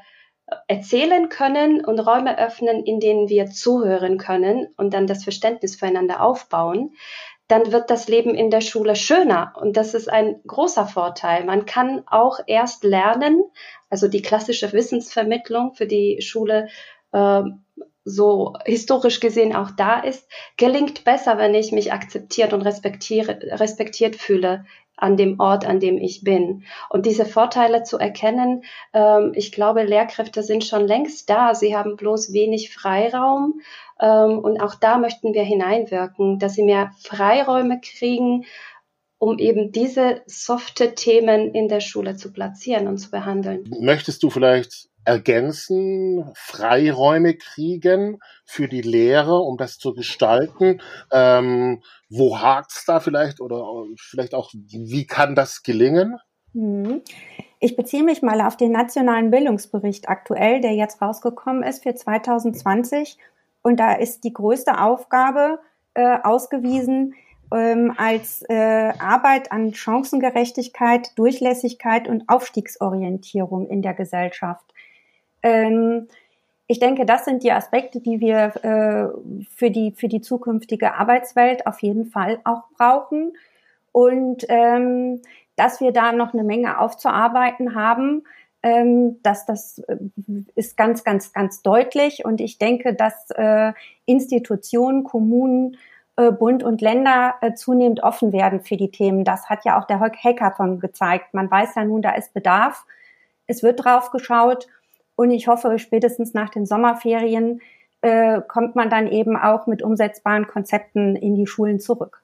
erzählen 0.66 1.28
können 1.28 1.84
und 1.84 1.98
Räume 2.00 2.38
öffnen, 2.38 2.84
in 2.84 3.00
denen 3.00 3.28
wir 3.28 3.46
zuhören 3.46 4.18
können 4.18 4.68
und 4.76 4.94
dann 4.94 5.06
das 5.06 5.24
Verständnis 5.24 5.76
füreinander 5.76 6.22
aufbauen, 6.22 6.94
dann 7.48 7.72
wird 7.72 7.90
das 7.90 8.08
Leben 8.08 8.34
in 8.34 8.50
der 8.50 8.60
Schule 8.60 8.94
schöner. 8.94 9.52
Und 9.60 9.76
das 9.76 9.94
ist 9.94 10.08
ein 10.08 10.40
großer 10.46 10.86
Vorteil. 10.86 11.44
Man 11.44 11.66
kann 11.66 12.02
auch 12.06 12.38
erst 12.46 12.84
lernen, 12.84 13.42
also 13.88 14.06
die 14.06 14.22
klassische 14.22 14.72
Wissensvermittlung 14.72 15.74
für 15.74 15.86
die 15.86 16.20
Schule 16.20 16.68
äh, 17.12 17.42
so 18.04 18.54
historisch 18.64 19.20
gesehen 19.20 19.54
auch 19.54 19.70
da 19.70 20.00
ist, 20.00 20.28
gelingt 20.56 21.04
besser, 21.04 21.38
wenn 21.38 21.54
ich 21.54 21.72
mich 21.72 21.92
akzeptiert 21.92 22.52
und 22.52 22.62
respektiert 22.62 24.16
fühle 24.16 24.64
an 25.00 25.16
dem 25.16 25.40
Ort, 25.40 25.66
an 25.66 25.80
dem 25.80 25.98
ich 25.98 26.22
bin. 26.22 26.64
Und 26.90 27.06
diese 27.06 27.24
Vorteile 27.24 27.82
zu 27.82 27.98
erkennen, 27.98 28.64
ähm, 28.92 29.32
ich 29.34 29.52
glaube, 29.52 29.82
Lehrkräfte 29.82 30.42
sind 30.42 30.64
schon 30.64 30.86
längst 30.86 31.30
da. 31.30 31.54
Sie 31.54 31.76
haben 31.76 31.96
bloß 31.96 32.32
wenig 32.32 32.72
Freiraum. 32.72 33.60
Ähm, 34.00 34.38
und 34.38 34.60
auch 34.60 34.74
da 34.74 34.98
möchten 34.98 35.32
wir 35.32 35.42
hineinwirken, 35.42 36.38
dass 36.38 36.54
sie 36.54 36.64
mehr 36.64 36.92
Freiräume 37.02 37.80
kriegen, 37.80 38.44
um 39.18 39.38
eben 39.38 39.72
diese 39.72 40.22
softe 40.26 40.94
Themen 40.94 41.54
in 41.54 41.68
der 41.68 41.80
Schule 41.80 42.16
zu 42.16 42.32
platzieren 42.32 42.86
und 42.86 42.98
zu 42.98 43.10
behandeln. 43.10 43.64
Möchtest 43.80 44.22
du 44.22 44.30
vielleicht 44.30 44.88
ergänzen, 45.04 46.30
Freiräume 46.34 47.34
kriegen 47.34 48.18
für 48.44 48.68
die 48.68 48.82
Lehre, 48.82 49.38
um 49.38 49.56
das 49.56 49.78
zu 49.78 49.94
gestalten? 49.94 50.80
Ähm, 51.12 51.82
wo 52.08 52.40
hakt's 52.40 52.84
da 52.84 53.00
vielleicht 53.00 53.40
oder 53.40 53.64
vielleicht 53.98 54.34
auch, 54.34 54.50
wie 54.52 55.06
kann 55.06 55.34
das 55.34 55.62
gelingen? 55.62 56.18
Mhm. 56.52 57.02
Ich 57.60 57.76
beziehe 57.76 58.02
mich 58.02 58.22
mal 58.22 58.40
auf 58.40 58.56
den 58.56 58.72
nationalen 58.72 59.30
Bildungsbericht 59.30 60.08
aktuell, 60.08 60.60
der 60.60 60.74
jetzt 60.74 61.02
rausgekommen 61.02 61.62
ist 61.62 61.82
für 61.82 61.94
2020. 61.94 63.18
Und 63.62 63.78
da 63.78 63.92
ist 63.92 64.24
die 64.24 64.32
größte 64.32 64.80
Aufgabe 64.80 65.60
äh, 65.94 66.18
ausgewiesen 66.22 67.14
ähm, 67.52 67.92
als 67.96 68.42
äh, 68.48 68.92
Arbeit 68.98 69.52
an 69.52 69.74
Chancengerechtigkeit, 69.74 71.18
Durchlässigkeit 71.18 72.08
und 72.08 72.28
Aufstiegsorientierung 72.28 73.68
in 73.68 73.82
der 73.82 73.94
Gesellschaft. 73.94 74.72
Ähm, 75.42 76.08
ich 76.66 76.78
denke, 76.78 77.04
das 77.04 77.24
sind 77.24 77.42
die 77.42 77.52
Aspekte, 77.52 78.00
die 78.00 78.20
wir 78.20 78.54
äh, 78.64 79.44
für, 79.56 79.70
die, 79.70 79.92
für 79.92 80.08
die 80.08 80.20
zukünftige 80.20 80.94
Arbeitswelt 80.94 81.66
auf 81.66 81.82
jeden 81.82 82.06
Fall 82.06 82.40
auch 82.44 82.62
brauchen. 82.76 83.32
Und 83.92 84.46
ähm, 84.48 85.20
dass 85.56 85.80
wir 85.80 85.92
da 85.92 86.12
noch 86.12 86.32
eine 86.32 86.44
Menge 86.44 86.78
aufzuarbeiten 86.78 87.74
haben, 87.74 88.22
ähm, 88.62 89.20
dass 89.22 89.46
das 89.46 89.80
äh, 89.80 89.96
ist 90.54 90.76
ganz, 90.76 91.02
ganz, 91.02 91.32
ganz 91.32 91.62
deutlich. 91.62 92.24
Und 92.24 92.40
ich 92.40 92.58
denke, 92.58 92.94
dass 92.94 93.30
äh, 93.30 93.72
Institutionen, 94.06 95.02
Kommunen, 95.02 95.76
äh, 96.16 96.30
Bund 96.30 96.62
und 96.62 96.80
Länder 96.80 97.34
äh, 97.40 97.54
zunehmend 97.54 98.02
offen 98.02 98.32
werden 98.32 98.60
für 98.60 98.76
die 98.76 98.90
Themen. 98.90 99.24
Das 99.24 99.48
hat 99.48 99.64
ja 99.64 99.78
auch 99.78 99.86
der 99.86 100.00
Hackathon 100.00 100.78
gezeigt. 100.78 101.32
Man 101.34 101.50
weiß 101.50 101.74
ja 101.76 101.84
nun, 101.84 102.02
da 102.02 102.10
ist 102.12 102.34
Bedarf. 102.34 102.84
Es 103.46 103.62
wird 103.62 103.84
drauf 103.84 104.10
geschaut. 104.10 104.68
Und 105.20 105.32
ich 105.32 105.48
hoffe, 105.48 105.78
spätestens 105.78 106.32
nach 106.32 106.48
den 106.48 106.64
Sommerferien 106.64 107.60
äh, 108.00 108.40
kommt 108.48 108.74
man 108.74 108.88
dann 108.88 109.06
eben 109.06 109.36
auch 109.36 109.66
mit 109.66 109.82
umsetzbaren 109.82 110.46
Konzepten 110.46 111.14
in 111.14 111.34
die 111.34 111.46
Schulen 111.46 111.78
zurück. 111.78 112.22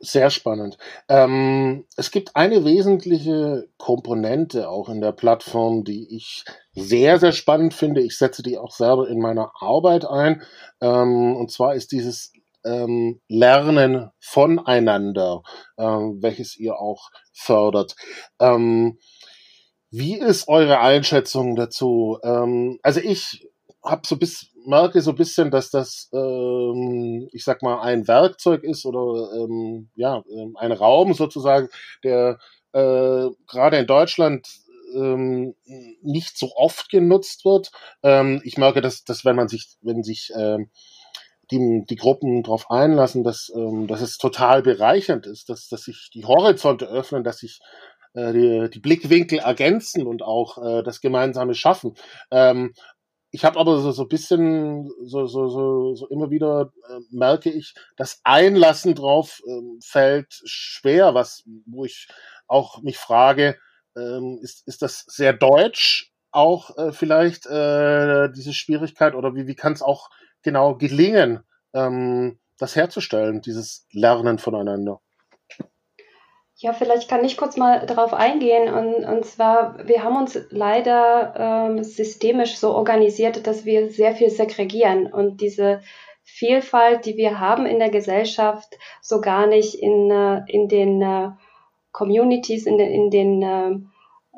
Sehr 0.00 0.30
spannend. 0.30 0.78
Ähm, 1.08 1.84
es 1.96 2.10
gibt 2.10 2.34
eine 2.34 2.64
wesentliche 2.64 3.68
Komponente 3.76 4.68
auch 4.68 4.88
in 4.88 5.00
der 5.00 5.12
Plattform, 5.12 5.84
die 5.84 6.12
ich 6.12 6.44
sehr, 6.72 7.20
sehr 7.20 7.30
spannend 7.30 7.72
finde. 7.72 8.00
Ich 8.00 8.18
setze 8.18 8.42
die 8.42 8.58
auch 8.58 8.72
selber 8.72 9.06
in 9.06 9.20
meiner 9.20 9.52
Arbeit 9.60 10.04
ein. 10.04 10.42
Ähm, 10.80 11.36
und 11.36 11.52
zwar 11.52 11.76
ist 11.76 11.92
dieses 11.92 12.32
ähm, 12.64 13.20
Lernen 13.28 14.10
voneinander, 14.18 15.44
ähm, 15.78 16.18
welches 16.20 16.56
ihr 16.56 16.80
auch 16.80 17.10
fördert. 17.32 17.94
Wie 19.90 20.14
ist 20.14 20.48
eure 20.48 20.80
Einschätzung 20.80 21.56
dazu? 21.56 22.18
Ähm, 22.22 22.78
also 22.82 23.00
ich 23.00 23.48
habe 23.82 24.02
so 24.06 24.16
bis 24.16 24.50
merke 24.66 25.00
so 25.00 25.10
ein 25.10 25.16
bisschen, 25.16 25.50
dass 25.50 25.70
das, 25.70 26.08
ähm, 26.12 27.28
ich 27.32 27.44
sag 27.44 27.62
mal, 27.62 27.80
ein 27.80 28.06
Werkzeug 28.06 28.62
ist 28.62 28.84
oder 28.84 29.32
ähm, 29.34 29.90
ja, 29.94 30.22
ähm, 30.30 30.56
ein 30.56 30.72
Raum 30.72 31.14
sozusagen, 31.14 31.68
der 32.04 32.38
äh, 32.72 33.28
gerade 33.46 33.78
in 33.78 33.86
Deutschland 33.86 34.46
ähm, 34.94 35.54
nicht 36.02 36.38
so 36.38 36.52
oft 36.56 36.90
genutzt 36.90 37.44
wird. 37.44 37.70
Ähm, 38.02 38.40
ich 38.44 38.58
merke, 38.58 38.80
dass, 38.80 39.04
dass 39.04 39.24
wenn 39.24 39.36
man 39.36 39.48
sich, 39.48 39.76
wenn 39.82 40.02
sich 40.02 40.32
ähm, 40.36 40.70
die, 41.50 41.84
die 41.88 41.96
Gruppen 41.96 42.42
darauf 42.42 42.70
einlassen, 42.70 43.24
dass, 43.24 43.50
ähm, 43.54 43.86
dass 43.86 44.00
es 44.00 44.18
total 44.18 44.62
bereichernd 44.62 45.26
ist, 45.26 45.48
dass, 45.48 45.68
dass 45.68 45.82
sich 45.82 46.10
die 46.14 46.24
Horizonte 46.24 46.86
öffnen, 46.86 47.24
dass 47.24 47.38
sich 47.38 47.60
die, 48.14 48.70
die 48.70 48.80
Blickwinkel 48.80 49.38
ergänzen 49.38 50.06
und 50.06 50.22
auch 50.22 50.58
äh, 50.58 50.82
das 50.82 51.00
gemeinsame 51.00 51.54
Schaffen. 51.54 51.94
Ähm, 52.30 52.72
ich 53.32 53.44
habe 53.44 53.58
aber 53.60 53.78
so 53.80 53.92
so 53.92 54.06
bisschen 54.06 54.90
so 55.04 55.26
so 55.26 55.48
so, 55.48 55.94
so 55.94 56.08
immer 56.08 56.30
wieder 56.30 56.72
äh, 56.88 56.98
merke 57.10 57.50
ich, 57.50 57.74
das 57.96 58.20
Einlassen 58.24 58.94
drauf 58.94 59.40
ähm, 59.46 59.78
fällt 59.84 60.42
schwer, 60.44 61.14
was 61.14 61.44
wo 61.66 61.84
ich 61.84 62.08
auch 62.48 62.82
mich 62.82 62.98
frage, 62.98 63.56
ähm, 63.96 64.38
ist 64.42 64.66
ist 64.66 64.82
das 64.82 65.04
sehr 65.06 65.32
deutsch 65.32 66.10
auch 66.32 66.76
äh, 66.78 66.92
vielleicht 66.92 67.46
äh, 67.46 68.30
diese 68.32 68.52
Schwierigkeit 68.54 69.14
oder 69.14 69.34
wie 69.34 69.46
wie 69.46 69.54
kann 69.56 69.72
es 69.74 69.82
auch 69.82 70.10
genau 70.42 70.76
gelingen, 70.76 71.40
ähm, 71.74 72.40
das 72.58 72.76
herzustellen, 72.76 73.42
dieses 73.42 73.86
Lernen 73.92 74.38
voneinander? 74.38 75.00
Ja, 76.62 76.74
vielleicht 76.74 77.08
kann 77.08 77.24
ich 77.24 77.38
kurz 77.38 77.56
mal 77.56 77.86
darauf 77.86 78.12
eingehen. 78.12 78.72
Und, 78.72 79.06
und 79.06 79.24
zwar, 79.24 79.78
wir 79.88 80.04
haben 80.04 80.16
uns 80.16 80.38
leider 80.50 81.34
ähm, 81.34 81.82
systemisch 81.82 82.58
so 82.58 82.74
organisiert, 82.74 83.46
dass 83.46 83.64
wir 83.64 83.88
sehr 83.88 84.14
viel 84.14 84.28
segregieren 84.28 85.10
und 85.10 85.40
diese 85.40 85.80
Vielfalt, 86.22 87.06
die 87.06 87.16
wir 87.16 87.40
haben 87.40 87.64
in 87.64 87.78
der 87.78 87.88
Gesellschaft, 87.88 88.78
so 89.00 89.22
gar 89.22 89.46
nicht 89.46 89.74
in, 89.74 90.10
äh, 90.10 90.42
in 90.48 90.68
den 90.68 91.00
äh, 91.00 91.30
Communities, 91.92 92.66
in 92.66 92.76
den, 92.76 92.90
in 92.90 93.10
den 93.10 93.42
äh, 93.42 93.78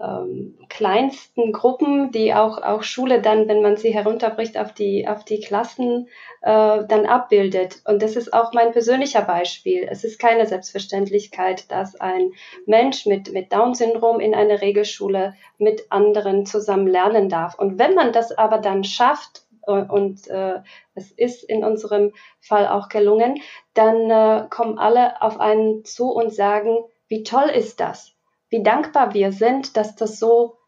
ähm, 0.01 0.59
kleinsten 0.69 1.53
Gruppen, 1.53 2.11
die 2.13 2.33
auch, 2.35 2.63
auch 2.63 2.83
Schule 2.83 3.21
dann, 3.21 3.47
wenn 3.49 3.63
man 3.63 3.77
sie 3.77 3.93
herunterbricht 3.93 4.57
auf 4.57 4.73
die, 4.73 5.07
auf 5.07 5.25
die 5.25 5.41
Klassen, 5.41 6.09
äh, 6.41 6.85
dann 6.87 7.07
abbildet. 7.07 7.83
Und 7.85 8.03
das 8.03 8.17
ist 8.17 8.33
auch 8.33 8.53
mein 8.53 8.73
persönlicher 8.73 9.23
Beispiel. 9.23 9.87
Es 9.89 10.03
ist 10.05 10.19
keine 10.19 10.47
Selbstverständlichkeit, 10.47 11.71
dass 11.71 12.01
ein 12.01 12.33
Mensch 12.67 13.07
mit, 13.07 13.33
mit 13.33 13.53
Down-Syndrom 13.53 14.21
in 14.21 14.35
einer 14.35 14.61
Regelschule 14.63 15.35
mit 15.59 15.87
anderen 15.91 16.47
zusammen 16.47 16.87
lernen 16.87 17.29
darf. 17.29 17.59
Und 17.59 17.79
wenn 17.79 17.95
man 17.95 18.13
das 18.13 18.33
aber 18.33 18.59
dann 18.59 18.85
schafft, 18.85 19.43
äh, 19.67 19.73
und 19.73 20.27
äh, 20.29 20.61
es 20.95 21.13
ist 21.13 21.45
in 21.45 21.65
unserem 21.65 22.13
Fall 22.41 22.67
auch 22.67 22.89
gelungen, 22.89 23.41
dann 23.75 24.11
äh, 24.11 24.47
kommen 24.49 24.79
alle 24.79 25.21
auf 25.21 25.39
einen 25.39 25.85
zu 25.85 26.11
und 26.11 26.33
sagen, 26.33 26.79
wie 27.09 27.23
toll 27.23 27.51
ist 27.51 27.79
das? 27.81 28.15
Wie 28.53 28.63
dankbar 28.63 29.15
wir 29.15 29.33
sind, 29.33 29.77
dass 29.77 29.97
das 29.97 30.19
so 30.19 30.59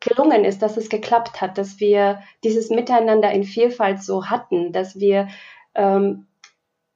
gelungen 0.00 0.44
ist, 0.44 0.62
dass 0.62 0.76
es 0.76 0.88
geklappt 0.88 1.40
hat, 1.40 1.58
dass 1.58 1.78
wir 1.78 2.22
dieses 2.42 2.70
Miteinander 2.70 3.30
in 3.30 3.44
Vielfalt 3.44 4.02
so 4.02 4.26
hatten, 4.26 4.72
dass 4.72 4.98
wir 4.98 5.28
ähm, 5.74 6.26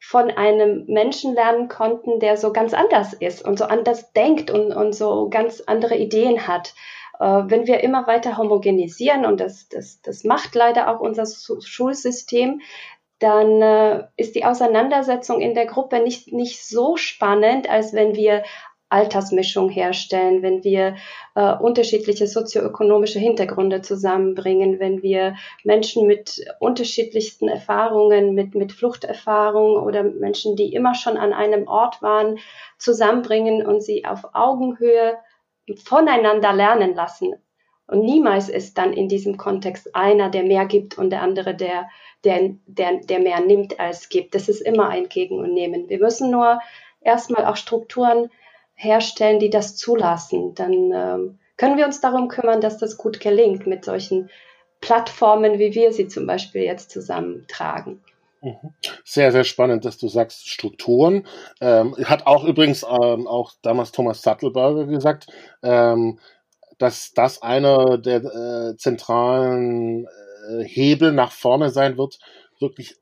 von 0.00 0.30
einem 0.30 0.86
Menschen 0.86 1.34
lernen 1.34 1.68
konnten, 1.68 2.18
der 2.18 2.36
so 2.38 2.52
ganz 2.52 2.72
anders 2.72 3.12
ist 3.12 3.44
und 3.44 3.58
so 3.58 3.66
anders 3.66 4.12
denkt 4.12 4.50
und, 4.50 4.72
und 4.72 4.94
so 4.94 5.28
ganz 5.28 5.60
andere 5.66 5.96
Ideen 5.96 6.48
hat. 6.48 6.74
Äh, 7.20 7.24
wenn 7.24 7.66
wir 7.66 7.80
immer 7.80 8.06
weiter 8.06 8.38
homogenisieren, 8.38 9.26
und 9.26 9.40
das, 9.40 9.68
das, 9.68 10.00
das 10.00 10.24
macht 10.24 10.54
leider 10.54 10.88
auch 10.88 11.00
unser 11.00 11.26
Schulsystem, 11.26 12.62
dann 13.18 13.60
äh, 13.60 14.04
ist 14.16 14.36
die 14.36 14.44
Auseinandersetzung 14.44 15.40
in 15.40 15.54
der 15.54 15.66
Gruppe 15.66 16.00
nicht, 16.00 16.32
nicht 16.32 16.64
so 16.64 16.96
spannend, 16.96 17.68
als 17.68 17.92
wenn 17.92 18.14
wir 18.14 18.44
Altersmischung 18.90 19.68
herstellen, 19.68 20.42
wenn 20.42 20.64
wir 20.64 20.96
äh, 21.34 21.54
unterschiedliche 21.54 22.26
sozioökonomische 22.26 23.18
Hintergründe 23.18 23.82
zusammenbringen, 23.82 24.80
wenn 24.80 25.02
wir 25.02 25.36
Menschen 25.62 26.06
mit 26.06 26.44
unterschiedlichsten 26.58 27.48
Erfahrungen, 27.48 28.34
mit, 28.34 28.54
mit 28.54 28.72
Fluchterfahrung 28.72 29.76
oder 29.76 30.02
Menschen, 30.02 30.56
die 30.56 30.72
immer 30.72 30.94
schon 30.94 31.16
an 31.16 31.32
einem 31.32 31.68
Ort 31.68 32.00
waren, 32.00 32.38
zusammenbringen 32.78 33.66
und 33.66 33.82
sie 33.82 34.04
auf 34.04 34.22
Augenhöhe 34.32 35.18
voneinander 35.84 36.52
lernen 36.52 36.94
lassen. 36.94 37.34
Und 37.86 38.04
niemals 38.04 38.48
ist 38.48 38.76
dann 38.76 38.92
in 38.92 39.08
diesem 39.08 39.38
Kontext 39.38 39.94
einer, 39.94 40.28
der 40.30 40.42
mehr 40.44 40.66
gibt 40.66 40.98
und 40.98 41.10
der 41.10 41.22
andere, 41.22 41.54
der, 41.54 41.88
der, 42.24 42.54
der, 42.66 43.00
der 43.00 43.18
mehr 43.18 43.40
nimmt 43.40 43.80
als 43.80 44.08
gibt. 44.08 44.34
Das 44.34 44.48
ist 44.48 44.60
immer 44.60 44.88
ein 44.88 45.08
Gegen 45.08 45.38
und 45.38 45.54
Nehmen. 45.54 45.88
Wir 45.88 45.98
müssen 45.98 46.30
nur 46.30 46.60
erstmal 47.00 47.46
auch 47.46 47.56
Strukturen 47.56 48.30
herstellen, 48.78 49.40
die 49.40 49.50
das 49.50 49.76
zulassen, 49.76 50.54
dann 50.54 50.72
ähm, 50.72 51.38
können 51.56 51.76
wir 51.76 51.84
uns 51.84 52.00
darum 52.00 52.28
kümmern, 52.28 52.60
dass 52.60 52.78
das 52.78 52.96
gut 52.96 53.20
gelingt 53.20 53.66
mit 53.66 53.84
solchen 53.84 54.30
Plattformen, 54.80 55.58
wie 55.58 55.74
wir 55.74 55.92
sie 55.92 56.06
zum 56.06 56.26
Beispiel 56.26 56.62
jetzt 56.62 56.90
zusammentragen. 56.90 58.00
Mhm. 58.40 58.72
Sehr, 59.04 59.32
sehr 59.32 59.42
spannend, 59.42 59.84
dass 59.84 59.98
du 59.98 60.06
sagst 60.06 60.48
Strukturen. 60.48 61.26
Ähm, 61.60 61.96
hat 62.04 62.26
auch 62.26 62.44
übrigens 62.44 62.84
ähm, 62.84 63.26
auch 63.26 63.52
damals 63.62 63.90
Thomas 63.90 64.22
Sattelberger 64.22 64.86
gesagt, 64.86 65.26
ähm, 65.64 66.20
dass 66.78 67.12
das 67.12 67.42
einer 67.42 67.98
der 67.98 68.22
äh, 68.22 68.76
zentralen 68.76 70.06
äh, 70.06 70.62
Hebel 70.62 71.10
nach 71.12 71.32
vorne 71.32 71.70
sein 71.70 71.98
wird, 71.98 72.20
wirklich 72.60 72.94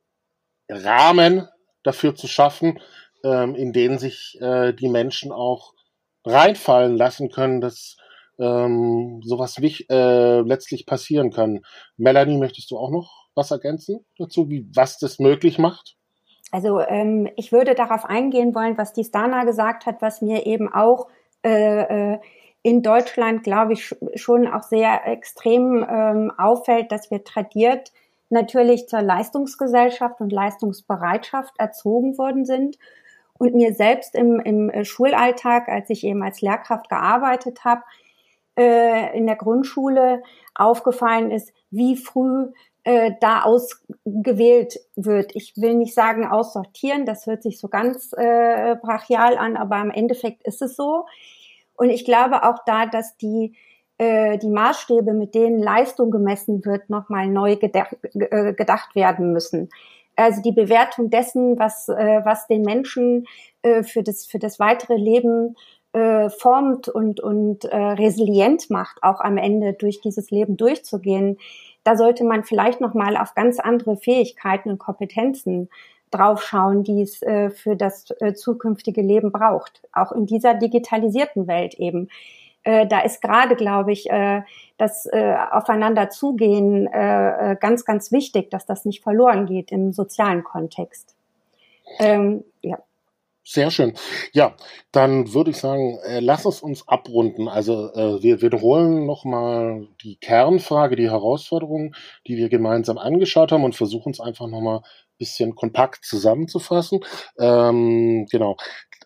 Rahmen 0.71 1.47
dafür 1.83 2.15
zu 2.15 2.27
schaffen, 2.27 2.81
ähm, 3.27 3.55
in 3.55 3.73
denen 3.73 3.99
sich 3.99 4.39
äh, 4.41 4.73
die 4.73 4.89
Menschen 4.89 5.33
auch 5.33 5.75
reinfallen 6.25 6.97
lassen 6.97 7.31
können, 7.31 7.61
dass 7.61 7.97
ähm, 8.39 9.21
sowas 9.25 9.61
wich, 9.61 9.89
äh, 9.91 10.41
letztlich 10.41 10.87
passieren 10.87 11.31
kann. 11.31 11.63
Melanie, 11.97 12.39
möchtest 12.39 12.71
du 12.71 12.79
auch 12.79 12.91
noch 12.91 13.29
was 13.35 13.51
ergänzen 13.51 14.05
dazu, 14.19 14.49
wie 14.49 14.67
was 14.75 14.99
das 14.99 15.19
möglich 15.19 15.59
macht? 15.59 15.97
Also 16.53 16.81
ähm, 16.81 17.29
ich 17.37 17.51
würde 17.53 17.75
darauf 17.75 18.05
eingehen 18.05 18.55
wollen, 18.55 18.79
was 18.79 18.93
die 18.93 19.05
Stana 19.05 19.45
gesagt 19.45 19.87
hat, 19.87 20.01
was 20.01 20.23
mir 20.23 20.47
eben 20.47 20.73
auch 20.73 21.09
äh, 21.45 22.13
äh, 22.15 22.19
in 22.63 22.83
Deutschland, 22.83 23.43
glaube 23.43 23.73
ich, 23.73 23.95
schon 24.15 24.47
auch 24.47 24.63
sehr 24.63 25.07
extrem 25.07 25.85
ähm, 25.89 26.33
auffällt, 26.37 26.93
dass 26.93 27.11
wir 27.11 27.25
tradiert 27.25 27.93
natürlich 28.29 28.89
zur 28.89 29.03
Leistungsgesellschaft 29.03 30.21
und 30.21 30.33
Leistungsbereitschaft 30.33 31.55
erzogen 31.59 32.19
worden 32.19 32.45
sind 32.45 32.77
Und 33.39 33.55
mir 33.55 33.75
selbst 33.75 34.15
im, 34.15 34.41
im 34.41 34.71
äh, 34.71 34.85
Schulalltag, 34.85 35.69
als 35.69 35.91
ich 35.91 36.05
eben 36.05 36.23
als 36.23 36.41
Lehrkraft 36.41 36.89
gearbeitet 36.89 37.65
habe, 37.65 37.83
äh, 38.59 39.17
in 39.17 39.27
der 39.27 39.37
Grundschule 39.37 40.23
aufgefallen 40.55 41.31
ist, 41.31 41.53
wie 41.71 41.97
früh 41.97 42.53
äh, 42.85 43.13
da 43.21 43.43
ausgewählt 43.43 44.79
wird. 44.95 45.35
Ich 45.35 45.55
will 45.57 45.75
nicht 45.75 45.95
sagen 45.95 46.27
aussortieren, 46.27 47.05
das 47.05 47.27
hört 47.27 47.43
sich 47.43 47.59
so 47.59 47.69
ganz 47.69 48.13
äh, 48.17 48.77
brachial 48.81 49.37
an, 49.37 49.57
aber 49.57 49.81
im 49.81 49.91
Endeffekt 49.91 50.43
ist 50.45 50.63
es 50.63 50.77
so. 50.77 51.07
Und 51.77 51.91
ich 51.91 52.05
glaube 52.05 52.45
auch 52.45 52.65
da, 52.65 52.87
dass 52.87 53.17
die 53.17 53.55
äh, 53.99 54.39
die 54.39 54.51
Maßstäbe, 54.51 55.15
mit 55.15 55.35
denen 55.35 55.59
Leistung 55.59 56.11
gemessen 56.11 56.65
wird, 56.65 56.91
nochmal 56.91 57.29
neu 57.29 57.57
gedacht, 57.57 57.97
äh, 58.15 58.53
gedacht 58.53 58.95
werden 58.95 59.33
müssen. 59.33 59.71
Also 60.17 60.43
die 60.43 60.53
Bewertung 60.53 61.11
dessen, 61.11 61.59
was, 61.59 61.89
äh, 61.89 62.21
was 62.25 62.47
den 62.47 62.63
Menschen 62.63 63.27
äh, 63.63 63.83
für, 63.83 64.03
das, 64.03 64.27
für 64.27 64.39
das 64.39 64.59
weitere 64.59 64.97
Leben 64.97 65.57
äh, 65.93 66.31
formt 66.31 66.89
und, 66.89 67.21
und 67.21 67.65
äh, 67.67 67.77
resilient 67.77 68.71
macht, 68.71 69.03
auch 69.03 69.21
am 69.21 69.37
Ende 69.37 69.75
durch 69.75 70.01
dieses 70.01 70.31
Leben 70.31 70.57
durchzugehen, 70.57 71.39
da 71.85 71.97
sollte 71.97 72.25
man 72.25 72.43
vielleicht 72.43 72.81
nochmal 72.81 73.17
auf 73.17 73.35
ganz 73.35 73.61
andere 73.61 73.97
Fähigkeiten 73.97 74.71
und 74.71 74.79
Kompetenzen 74.79 75.69
draufschauen, 76.11 76.83
die 76.83 77.03
es 77.03 77.23
äh, 77.23 77.51
für 77.51 77.77
das 77.77 78.11
äh, 78.21 78.35
zukünftige 78.35 79.03
Leben 79.03 79.33
braucht. 79.33 79.83
Auch 79.93 80.13
in 80.13 80.27
dieser 80.27 80.55
digitalisierten 80.55 81.47
Welt 81.47 81.75
eben. 81.75 82.09
Äh, 82.67 82.89
da 82.89 83.01
ist 83.01 83.23
gerade, 83.23 83.55
glaube 83.55 83.93
ich, 83.93 84.11
äh, 84.11 84.43
das 84.77 85.07
äh, 85.07 85.37
Aufeinander 85.53 86.11
zugehen 86.11 86.89
äh, 86.89 87.53
äh, 87.53 87.57
ganz, 87.61 87.85
ganz 87.85 88.11
wichtig, 88.11 88.51
dass 88.51 88.67
das 88.67 88.85
nicht 88.85 89.05
verloren 89.05 89.47
geht 89.47 89.71
im 89.71 89.93
sozialen 89.93 90.43
Kontext. 90.43 91.15
Ähm, 92.01 92.43
ja. 92.63 92.79
Sehr 93.45 93.71
schön. 93.71 93.95
Ja, 94.33 94.57
dann 94.91 95.33
würde 95.33 95.53
ich 95.53 95.59
sagen, 95.59 96.01
äh, 96.09 96.19
lass 96.19 96.45
es 96.45 96.61
uns 96.61 96.89
abrunden. 96.89 97.47
Also 97.47 97.93
äh, 97.95 98.21
wir 98.21 98.43
wiederholen 98.43 99.07
nochmal 99.07 99.87
die 100.03 100.17
Kernfrage, 100.17 100.97
die 100.97 101.09
Herausforderung, 101.09 101.95
die 102.27 102.37
wir 102.37 102.49
gemeinsam 102.49 102.99
angeschaut 102.99 103.53
haben 103.53 103.63
und 103.63 103.77
versuchen 103.77 104.11
es 104.11 104.19
einfach 104.19 104.49
nochmal 104.49 104.79
ein 104.79 105.19
bisschen 105.19 105.55
kompakt 105.55 106.05
zusammenzufassen. 106.05 106.99
Ähm, 107.39 108.27
genau. 108.29 108.57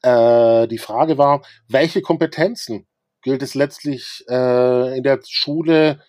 Äh, 0.00 0.66
die 0.68 0.78
Frage 0.78 1.18
war, 1.18 1.42
welche 1.68 2.00
Kompetenzen 2.00 2.86
gilt 3.22 3.42
es 3.42 3.54
letztlich 3.54 4.24
äh, 4.28 4.96
in 4.96 5.02
der 5.02 5.20
Schule 5.26 6.00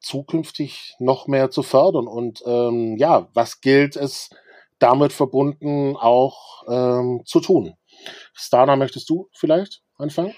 zukünftig 0.00 0.94
noch 0.98 1.26
mehr 1.26 1.50
zu 1.50 1.62
fördern? 1.62 2.06
Und 2.06 2.42
ähm, 2.46 2.96
ja, 2.96 3.28
was 3.34 3.60
gilt 3.60 3.96
es 3.96 4.30
damit 4.78 5.12
verbunden 5.12 5.96
auch 5.96 6.64
ähm, 6.68 7.22
zu 7.24 7.40
tun? 7.40 7.74
Stana, 8.32 8.76
möchtest 8.76 9.10
du 9.10 9.28
vielleicht 9.32 9.82
anfangen? 9.96 10.34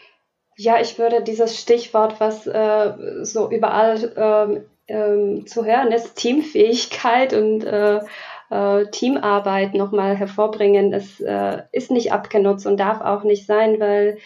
Ja, 0.56 0.80
ich 0.80 0.98
würde 0.98 1.22
dieses 1.22 1.58
Stichwort, 1.58 2.20
was 2.20 2.46
äh, 2.46 2.92
so 3.22 3.50
überall 3.50 4.12
ähm, 4.16 4.64
ähm, 4.88 5.46
zu 5.46 5.64
hören 5.64 5.92
ist, 5.92 6.16
Teamfähigkeit 6.16 7.32
und 7.32 7.64
äh, 7.64 8.00
äh, 8.50 8.86
Teamarbeit 8.90 9.74
nochmal 9.74 10.16
hervorbringen. 10.16 10.92
Es 10.92 11.20
äh, 11.20 11.62
ist 11.72 11.90
nicht 11.90 12.12
abgenutzt 12.12 12.66
und 12.66 12.78
darf 12.78 13.00
auch 13.00 13.24
nicht 13.24 13.46
sein, 13.46 13.80
weil 13.80 14.18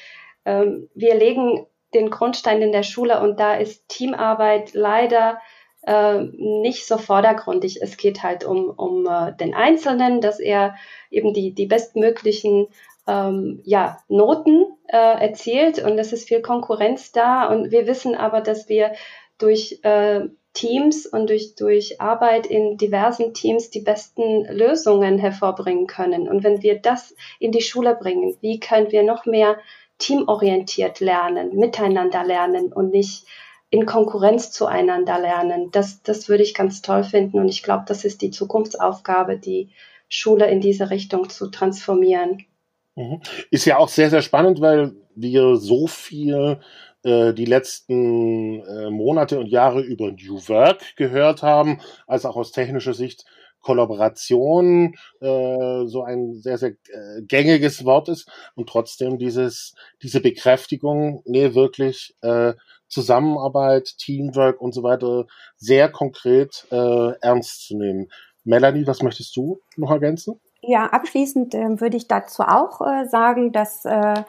wir 0.46 1.14
legen 1.14 1.66
den 1.94 2.10
Grundstein 2.10 2.62
in 2.62 2.72
der 2.72 2.82
Schule 2.82 3.20
und 3.20 3.40
da 3.40 3.54
ist 3.54 3.88
Teamarbeit 3.88 4.74
leider 4.74 5.40
äh, 5.86 6.20
nicht 6.36 6.86
so 6.86 6.98
vordergründig. 6.98 7.80
Es 7.80 7.96
geht 7.96 8.22
halt 8.22 8.44
um, 8.44 8.70
um 8.70 9.06
äh, 9.06 9.32
den 9.36 9.54
Einzelnen, 9.54 10.20
dass 10.20 10.40
er 10.40 10.76
eben 11.10 11.32
die, 11.32 11.54
die 11.54 11.66
bestmöglichen 11.66 12.68
ähm, 13.06 13.60
ja, 13.64 13.98
Noten 14.08 14.66
äh, 14.88 14.96
erzielt 14.96 15.82
und 15.82 15.98
es 15.98 16.12
ist 16.12 16.28
viel 16.28 16.42
Konkurrenz 16.42 17.12
da 17.12 17.46
und 17.46 17.70
wir 17.70 17.86
wissen 17.86 18.14
aber, 18.14 18.40
dass 18.40 18.68
wir 18.68 18.92
durch 19.38 19.80
äh, 19.82 20.26
Teams 20.54 21.06
und 21.06 21.28
durch, 21.28 21.54
durch 21.54 22.00
Arbeit 22.00 22.46
in 22.46 22.78
diversen 22.78 23.34
Teams 23.34 23.70
die 23.70 23.82
besten 23.82 24.46
Lösungen 24.46 25.18
hervorbringen 25.18 25.86
können. 25.86 26.28
Und 26.28 26.44
wenn 26.44 26.62
wir 26.62 26.80
das 26.80 27.14
in 27.38 27.52
die 27.52 27.60
Schule 27.60 27.94
bringen, 27.94 28.36
wie 28.40 28.58
können 28.58 28.90
wir 28.90 29.02
noch 29.02 29.26
mehr 29.26 29.58
teamorientiert 29.98 31.00
lernen, 31.00 31.56
miteinander 31.56 32.24
lernen 32.24 32.72
und 32.72 32.90
nicht 32.90 33.26
in 33.70 33.86
Konkurrenz 33.86 34.52
zueinander 34.52 35.18
lernen. 35.18 35.70
Das, 35.72 36.02
das 36.02 36.28
würde 36.28 36.42
ich 36.42 36.54
ganz 36.54 36.82
toll 36.82 37.04
finden 37.04 37.38
und 37.38 37.48
ich 37.48 37.62
glaube, 37.62 37.84
das 37.86 38.04
ist 38.04 38.22
die 38.22 38.30
Zukunftsaufgabe, 38.30 39.38
die 39.38 39.70
Schule 40.08 40.48
in 40.48 40.60
diese 40.60 40.90
Richtung 40.90 41.28
zu 41.28 41.48
transformieren. 41.48 42.44
Mhm. 42.94 43.20
Ist 43.50 43.64
ja 43.64 43.78
auch 43.78 43.88
sehr, 43.88 44.10
sehr 44.10 44.22
spannend, 44.22 44.60
weil 44.60 44.94
wir 45.14 45.56
so 45.56 45.86
viel 45.86 46.60
äh, 47.02 47.32
die 47.34 47.44
letzten 47.44 48.60
äh, 48.60 48.90
Monate 48.90 49.38
und 49.38 49.46
Jahre 49.46 49.80
über 49.80 50.12
New 50.12 50.40
Work 50.48 50.96
gehört 50.96 51.42
haben, 51.42 51.80
als 52.06 52.24
auch 52.24 52.36
aus 52.36 52.52
technischer 52.52 52.94
Sicht 52.94 53.24
Kollaboration 53.60 54.94
äh, 55.20 55.86
so 55.86 56.02
ein 56.02 56.34
sehr, 56.34 56.58
sehr 56.58 56.70
äh, 56.70 57.22
gängiges 57.22 57.84
Wort 57.84 58.08
ist 58.08 58.28
und 58.54 58.68
trotzdem 58.68 59.18
dieses, 59.18 59.74
diese 60.02 60.20
Bekräftigung, 60.20 61.22
nee, 61.24 61.54
wirklich 61.54 62.14
äh, 62.22 62.54
Zusammenarbeit, 62.88 63.96
Teamwork 63.98 64.60
und 64.60 64.72
so 64.72 64.82
weiter 64.82 65.26
sehr 65.56 65.90
konkret 65.90 66.66
äh, 66.70 67.12
ernst 67.20 67.66
zu 67.66 67.76
nehmen. 67.76 68.08
Melanie, 68.44 68.86
was 68.86 69.02
möchtest 69.02 69.36
du 69.36 69.60
noch 69.76 69.90
ergänzen? 69.90 70.40
Ja, 70.62 70.86
abschließend 70.86 71.54
äh, 71.54 71.80
würde 71.80 71.96
ich 71.96 72.08
dazu 72.08 72.42
auch 72.42 72.80
äh, 72.80 73.06
sagen, 73.06 73.52
dass, 73.52 73.84
äh, 73.84 74.22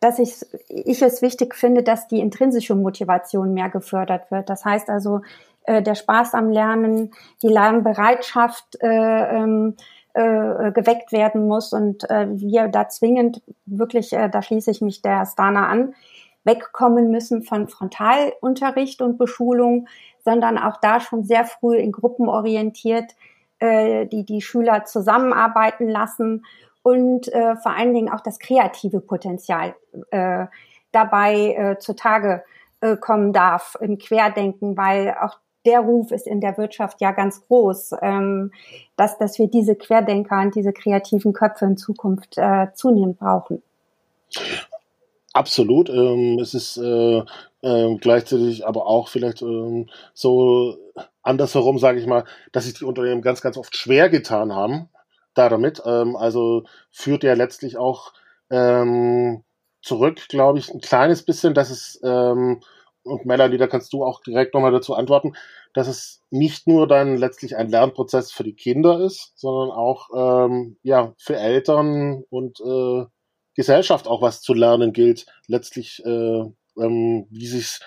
dass 0.00 0.18
ich, 0.18 0.34
ich 0.68 1.02
es 1.02 1.22
wichtig 1.22 1.54
finde, 1.54 1.82
dass 1.82 2.08
die 2.08 2.20
intrinsische 2.20 2.74
Motivation 2.74 3.54
mehr 3.54 3.68
gefördert 3.68 4.30
wird. 4.30 4.50
Das 4.50 4.64
heißt 4.64 4.90
also, 4.90 5.20
äh, 5.64 5.82
der 5.82 5.94
Spaß 5.94 6.34
am 6.34 6.50
Lernen, 6.50 7.12
die 7.42 7.48
Lernbereitschaft 7.48 8.76
äh, 8.80 9.36
ähm, 9.36 9.76
äh, 10.14 10.72
geweckt 10.72 11.12
werden 11.12 11.46
muss. 11.46 11.72
Und 11.72 12.08
äh, 12.10 12.26
wir 12.30 12.68
da 12.68 12.88
zwingend 12.88 13.42
wirklich, 13.66 14.12
äh, 14.12 14.28
da 14.28 14.42
schließe 14.42 14.70
ich 14.70 14.80
mich 14.80 15.02
der 15.02 15.26
Stana 15.26 15.68
an, 15.68 15.94
wegkommen 16.44 17.10
müssen 17.10 17.42
von 17.42 17.68
Frontalunterricht 17.68 19.00
und 19.00 19.16
Beschulung, 19.16 19.88
sondern 20.24 20.58
auch 20.58 20.78
da 20.80 21.00
schon 21.00 21.24
sehr 21.24 21.44
früh 21.44 21.76
in 21.76 21.92
Gruppen 21.92 22.28
orientiert, 22.28 23.12
äh, 23.58 24.06
die 24.06 24.24
die 24.24 24.42
Schüler 24.42 24.84
zusammenarbeiten 24.84 25.88
lassen 25.88 26.44
und 26.82 27.32
äh, 27.32 27.56
vor 27.56 27.76
allen 27.76 27.94
Dingen 27.94 28.12
auch 28.12 28.20
das 28.20 28.38
kreative 28.38 29.00
Potenzial 29.00 29.74
äh, 30.10 30.46
dabei 30.90 31.54
äh, 31.54 31.78
zutage 31.78 32.44
äh, 32.80 32.96
kommen 32.96 33.32
darf 33.32 33.76
im 33.80 33.98
Querdenken, 33.98 34.76
weil 34.76 35.16
auch 35.20 35.38
der 35.64 35.80
Ruf 35.80 36.10
ist 36.10 36.26
in 36.26 36.40
der 36.40 36.58
Wirtschaft 36.58 37.00
ja 37.00 37.12
ganz 37.12 37.46
groß, 37.46 37.92
ähm, 38.02 38.52
dass, 38.96 39.18
dass 39.18 39.38
wir 39.38 39.48
diese 39.48 39.76
Querdenker 39.76 40.40
und 40.40 40.54
diese 40.54 40.72
kreativen 40.72 41.32
Köpfe 41.32 41.64
in 41.64 41.76
Zukunft 41.76 42.36
äh, 42.36 42.68
zunehmend 42.74 43.18
brauchen. 43.18 43.62
Absolut. 45.32 45.88
Ähm, 45.88 46.38
es 46.40 46.54
ist 46.54 46.76
äh, 46.76 47.22
äh, 47.62 47.96
gleichzeitig 47.96 48.66
aber 48.66 48.86
auch 48.86 49.08
vielleicht 49.08 49.42
ähm, 49.42 49.88
so 50.14 50.76
andersherum, 51.22 51.78
sage 51.78 52.00
ich 52.00 52.06
mal, 52.06 52.24
dass 52.52 52.64
sich 52.64 52.74
die 52.74 52.84
Unternehmen 52.84 53.22
ganz, 53.22 53.40
ganz 53.40 53.56
oft 53.56 53.76
schwer 53.76 54.08
getan 54.08 54.54
haben 54.54 54.88
da 55.34 55.48
damit. 55.48 55.82
Ähm, 55.86 56.16
also 56.16 56.64
führt 56.90 57.24
ja 57.24 57.34
letztlich 57.34 57.76
auch 57.76 58.12
ähm, 58.50 59.42
zurück, 59.80 60.28
glaube 60.28 60.58
ich, 60.58 60.72
ein 60.72 60.80
kleines 60.80 61.22
bisschen, 61.24 61.54
dass 61.54 61.70
es 61.70 62.00
ähm, 62.02 62.60
und 63.04 63.26
Melanie, 63.26 63.58
da 63.58 63.66
kannst 63.66 63.92
du 63.92 64.04
auch 64.04 64.20
direkt 64.22 64.54
nochmal 64.54 64.72
dazu 64.72 64.94
antworten, 64.94 65.34
dass 65.74 65.88
es 65.88 66.22
nicht 66.30 66.66
nur 66.66 66.86
dann 66.86 67.16
letztlich 67.16 67.56
ein 67.56 67.68
Lernprozess 67.68 68.32
für 68.32 68.44
die 68.44 68.54
Kinder 68.54 69.00
ist, 69.00 69.32
sondern 69.36 69.70
auch 69.70 70.08
ähm, 70.14 70.76
ja 70.82 71.14
für 71.18 71.36
Eltern 71.36 72.24
und 72.30 72.60
äh, 72.60 73.04
Gesellschaft 73.54 74.06
auch 74.06 74.22
was 74.22 74.40
zu 74.40 74.54
lernen 74.54 74.92
gilt. 74.92 75.26
Letztlich, 75.46 76.02
äh, 76.04 76.44
ähm, 76.78 77.26
wie 77.30 77.46
sich 77.46 77.80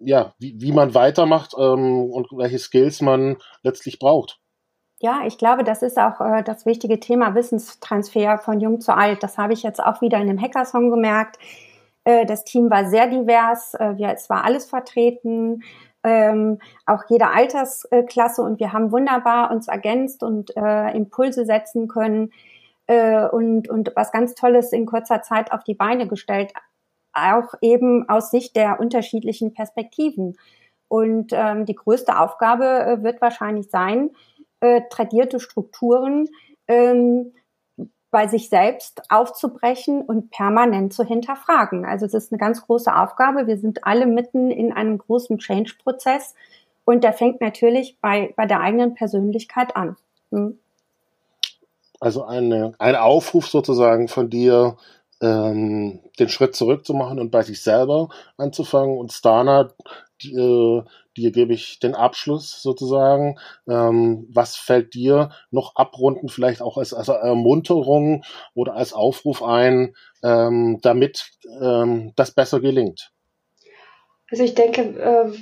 ja, 0.00 0.34
wie, 0.38 0.54
wie 0.58 0.72
man 0.72 0.94
weitermacht 0.94 1.54
ähm, 1.58 2.10
und 2.10 2.28
welche 2.32 2.58
Skills 2.58 3.00
man 3.02 3.36
letztlich 3.62 3.98
braucht. 3.98 4.40
Ja, 5.02 5.22
ich 5.26 5.38
glaube, 5.38 5.64
das 5.64 5.82
ist 5.82 5.98
auch 5.98 6.20
äh, 6.20 6.42
das 6.42 6.66
wichtige 6.66 7.00
Thema 7.00 7.34
Wissenstransfer 7.34 8.38
von 8.38 8.60
jung 8.60 8.80
zu 8.80 8.94
alt. 8.94 9.22
Das 9.22 9.38
habe 9.38 9.52
ich 9.52 9.62
jetzt 9.62 9.82
auch 9.82 10.00
wieder 10.00 10.18
in 10.18 10.26
dem 10.26 10.40
Hackathon 10.40 10.90
gemerkt. 10.90 11.38
Äh, 12.10 12.26
das 12.26 12.44
Team 12.44 12.70
war 12.70 12.88
sehr 12.88 13.06
divers, 13.06 13.74
äh, 13.74 13.94
es 14.12 14.28
war 14.30 14.44
alles 14.44 14.66
vertreten, 14.66 15.62
ähm, 16.02 16.58
auch 16.86 17.04
jede 17.08 17.28
Altersklasse. 17.28 18.42
Und 18.42 18.58
wir 18.58 18.72
haben 18.72 18.92
wunderbar 18.92 19.50
uns 19.50 19.68
ergänzt 19.68 20.22
und 20.22 20.56
äh, 20.56 20.96
Impulse 20.96 21.44
setzen 21.44 21.88
können 21.88 22.32
und, 23.30 23.68
und 23.68 23.92
was 23.94 24.10
ganz 24.10 24.34
Tolles 24.34 24.72
in 24.72 24.84
kurzer 24.84 25.22
Zeit 25.22 25.52
auf 25.52 25.62
die 25.62 25.74
Beine 25.74 26.08
gestellt, 26.08 26.52
auch 27.12 27.54
eben 27.60 28.08
aus 28.08 28.32
Sicht 28.32 28.56
der 28.56 28.80
unterschiedlichen 28.80 29.54
Perspektiven. 29.54 30.36
Und 30.88 31.30
ähm, 31.32 31.66
die 31.66 31.76
größte 31.76 32.18
Aufgabe 32.18 32.64
äh, 32.64 33.02
wird 33.04 33.20
wahrscheinlich 33.20 33.70
sein, 33.70 34.10
äh, 34.58 34.80
tradierte 34.90 35.38
Strukturen 35.38 36.26
ähm, 36.66 37.32
bei 38.10 38.26
sich 38.26 38.48
selbst 38.48 39.02
aufzubrechen 39.08 40.02
und 40.02 40.30
permanent 40.30 40.92
zu 40.92 41.04
hinterfragen. 41.04 41.84
Also 41.84 42.06
es 42.06 42.14
ist 42.14 42.32
eine 42.32 42.38
ganz 42.38 42.62
große 42.66 42.94
Aufgabe. 42.94 43.46
Wir 43.46 43.56
sind 43.56 43.84
alle 43.84 44.06
mitten 44.06 44.50
in 44.50 44.72
einem 44.72 44.98
großen 44.98 45.38
Change-Prozess 45.38 46.34
und 46.84 47.04
der 47.04 47.12
fängt 47.12 47.40
natürlich 47.40 47.98
bei, 48.00 48.34
bei 48.36 48.46
der 48.46 48.60
eigenen 48.60 48.94
Persönlichkeit 48.94 49.76
an. 49.76 49.96
Hm. 50.30 50.58
Also 52.00 52.24
eine, 52.24 52.72
ein 52.78 52.96
Aufruf 52.96 53.46
sozusagen 53.46 54.08
von 54.08 54.30
dir, 54.30 54.76
ähm, 55.20 56.00
den 56.18 56.28
Schritt 56.28 56.54
zurückzumachen 56.54 57.18
und 57.18 57.30
bei 57.30 57.42
sich 57.42 57.62
selber 57.62 58.08
anzufangen. 58.36 58.96
Und 58.98 59.12
Stana, 59.12 59.70
äh, 60.24 60.82
dir 61.16 61.32
gebe 61.32 61.52
ich 61.52 61.78
den 61.78 61.94
Abschluss 61.94 62.62
sozusagen. 62.62 63.38
Ähm, 63.68 64.26
was 64.32 64.56
fällt 64.56 64.94
dir 64.94 65.30
noch 65.50 65.76
abrunden, 65.76 66.28
vielleicht 66.28 66.62
auch 66.62 66.78
als, 66.78 66.94
als 66.94 67.08
Ermunterung 67.08 68.24
oder 68.54 68.74
als 68.74 68.92
Aufruf 68.92 69.42
ein, 69.42 69.94
ähm, 70.22 70.78
damit 70.82 71.30
ähm, 71.60 72.12
das 72.16 72.32
besser 72.32 72.60
gelingt? 72.60 73.12
Also 74.30 74.44
ich 74.44 74.54
denke, 74.54 74.82
äh, 74.82 75.32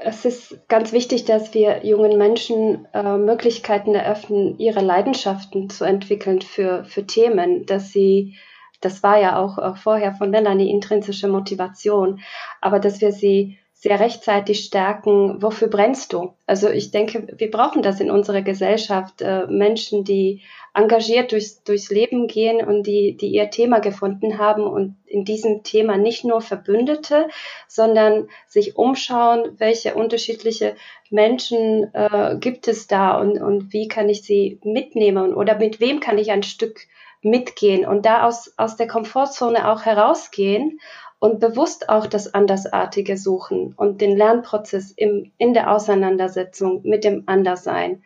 es 0.00 0.24
ist 0.24 0.68
ganz 0.68 0.92
wichtig, 0.92 1.24
dass 1.24 1.54
wir 1.54 1.84
jungen 1.84 2.18
Menschen 2.18 2.86
äh, 2.92 3.16
Möglichkeiten 3.16 3.94
eröffnen, 3.94 4.58
ihre 4.58 4.80
Leidenschaften 4.80 5.70
zu 5.70 5.84
entwickeln 5.84 6.42
für, 6.42 6.84
für 6.84 7.06
Themen, 7.06 7.66
dass 7.66 7.90
sie 7.90 8.36
das 8.80 9.02
war 9.02 9.20
ja 9.20 9.38
auch, 9.38 9.76
vorher 9.76 10.12
von 10.12 10.30
Melanie 10.30 10.70
intrinsische 10.70 11.28
Motivation, 11.28 12.20
aber 12.60 12.78
dass 12.78 13.00
wir 13.00 13.12
sie 13.12 13.58
sehr 13.80 14.00
rechtzeitig 14.00 14.64
stärken, 14.64 15.40
wofür 15.40 15.68
brennst 15.68 16.12
du? 16.12 16.34
Also 16.46 16.68
ich 16.68 16.90
denke, 16.90 17.28
wir 17.36 17.48
brauchen 17.48 17.80
das 17.80 18.00
in 18.00 18.10
unserer 18.10 18.42
Gesellschaft, 18.42 19.22
äh, 19.22 19.46
Menschen, 19.46 20.02
die 20.02 20.42
engagiert 20.74 21.30
durchs, 21.30 21.62
durchs 21.62 21.88
Leben 21.88 22.26
gehen 22.26 22.66
und 22.66 22.88
die, 22.88 23.16
die 23.16 23.28
ihr 23.28 23.50
Thema 23.50 23.78
gefunden 23.78 24.38
haben 24.38 24.64
und 24.64 24.96
in 25.06 25.24
diesem 25.24 25.62
Thema 25.62 25.96
nicht 25.96 26.24
nur 26.24 26.40
Verbündete, 26.40 27.28
sondern 27.68 28.28
sich 28.48 28.76
umschauen, 28.76 29.54
welche 29.58 29.94
unterschiedliche 29.94 30.74
Menschen 31.08 31.94
äh, 31.94 32.36
gibt 32.40 32.66
es 32.66 32.88
da 32.88 33.16
und, 33.16 33.40
und 33.40 33.72
wie 33.72 33.86
kann 33.86 34.08
ich 34.08 34.22
sie 34.22 34.58
mitnehmen 34.64 35.34
oder 35.34 35.56
mit 35.56 35.78
wem 35.78 36.00
kann 36.00 36.18
ich 36.18 36.32
ein 36.32 36.42
Stück 36.42 36.80
mitgehen 37.22 37.86
und 37.86 38.06
da 38.06 38.26
aus, 38.26 38.52
aus 38.56 38.76
der 38.76 38.86
Komfortzone 38.86 39.70
auch 39.70 39.82
herausgehen 39.82 40.80
und 41.18 41.40
bewusst 41.40 41.88
auch 41.88 42.06
das 42.06 42.32
Andersartige 42.32 43.16
suchen 43.16 43.74
und 43.76 44.00
den 44.00 44.16
Lernprozess 44.16 44.92
im, 44.92 45.32
in 45.38 45.54
der 45.54 45.72
Auseinandersetzung 45.72 46.82
mit 46.84 47.04
dem 47.04 47.24
Anderssein. 47.26 48.02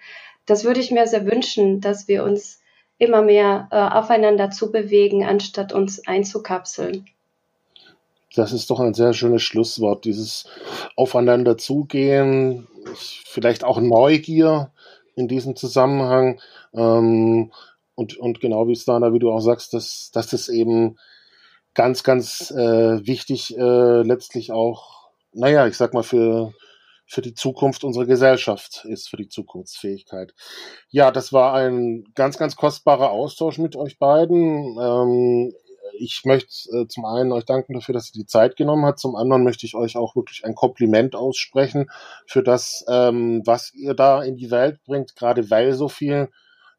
Das 0.46 0.64
würde 0.64 0.80
ich 0.80 0.90
mir 0.90 1.06
sehr 1.06 1.26
wünschen, 1.26 1.80
dass 1.80 2.08
wir 2.08 2.24
uns 2.24 2.60
immer 2.98 3.22
mehr 3.22 3.68
äh, 3.70 3.76
aufeinander 3.76 4.50
zubewegen, 4.50 5.24
anstatt 5.24 5.72
uns 5.72 6.06
einzukapseln. 6.06 7.06
Das 8.34 8.52
ist 8.52 8.70
doch 8.70 8.80
ein 8.80 8.94
sehr 8.94 9.12
schönes 9.12 9.42
Schlusswort, 9.42 10.04
dieses 10.04 10.46
Aufeinander 10.96 11.58
zugehen, 11.58 12.66
vielleicht 13.26 13.62
auch 13.62 13.78
Neugier 13.80 14.70
in 15.16 15.28
diesem 15.28 15.54
Zusammenhang. 15.54 16.40
Ähm, 16.72 17.52
und, 17.94 18.16
und 18.16 18.40
genau 18.40 18.68
wie 18.68 18.78
da, 18.86 19.12
wie 19.12 19.18
du 19.18 19.30
auch 19.30 19.40
sagst, 19.40 19.74
dass, 19.74 20.10
dass 20.12 20.28
das 20.28 20.48
eben 20.48 20.96
ganz, 21.74 22.02
ganz 22.02 22.50
äh, 22.50 23.06
wichtig 23.06 23.56
äh, 23.56 24.02
letztlich 24.02 24.52
auch, 24.52 25.10
naja, 25.32 25.66
ich 25.66 25.76
sag 25.76 25.94
mal, 25.94 26.02
für, 26.02 26.52
für 27.06 27.22
die 27.22 27.34
Zukunft 27.34 27.84
unserer 27.84 28.06
Gesellschaft 28.06 28.84
ist, 28.86 29.08
für 29.08 29.16
die 29.16 29.28
Zukunftsfähigkeit. 29.28 30.34
Ja, 30.90 31.10
das 31.10 31.32
war 31.32 31.54
ein 31.54 32.04
ganz, 32.14 32.38
ganz 32.38 32.56
kostbarer 32.56 33.10
Austausch 33.10 33.58
mit 33.58 33.76
euch 33.76 33.98
beiden. 33.98 34.76
Ähm, 34.78 35.52
ich 35.98 36.22
möchte 36.24 36.52
äh, 36.76 36.86
zum 36.88 37.04
einen 37.04 37.32
euch 37.32 37.44
danken 37.44 37.74
dafür, 37.74 37.94
dass 37.94 38.08
ihr 38.08 38.22
die 38.22 38.26
Zeit 38.26 38.56
genommen 38.56 38.84
habt. 38.84 38.98
Zum 38.98 39.16
anderen 39.16 39.44
möchte 39.44 39.66
ich 39.66 39.74
euch 39.74 39.96
auch 39.96 40.16
wirklich 40.16 40.44
ein 40.44 40.54
Kompliment 40.54 41.14
aussprechen 41.14 41.90
für 42.26 42.42
das, 42.42 42.84
ähm, 42.88 43.42
was 43.44 43.72
ihr 43.74 43.94
da 43.94 44.22
in 44.22 44.36
die 44.36 44.50
Welt 44.50 44.82
bringt, 44.84 45.16
gerade 45.16 45.50
weil 45.50 45.74
so 45.74 45.88
viel 45.88 46.30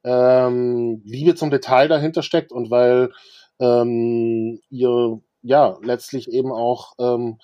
ähm, 0.04 1.02
Liebe 1.06 1.36
zum 1.36 1.50
Detail 1.50 1.88
dahinter 1.88 2.24
steckt 2.24 2.52
und 2.52 2.70
weil 2.72 3.12
ähm, 3.60 4.60
ihr 4.70 5.22
ja 5.42 5.78
letztlich 5.82 6.32
eben 6.32 6.52
auch 6.52 6.94
ähm, 7.00 7.40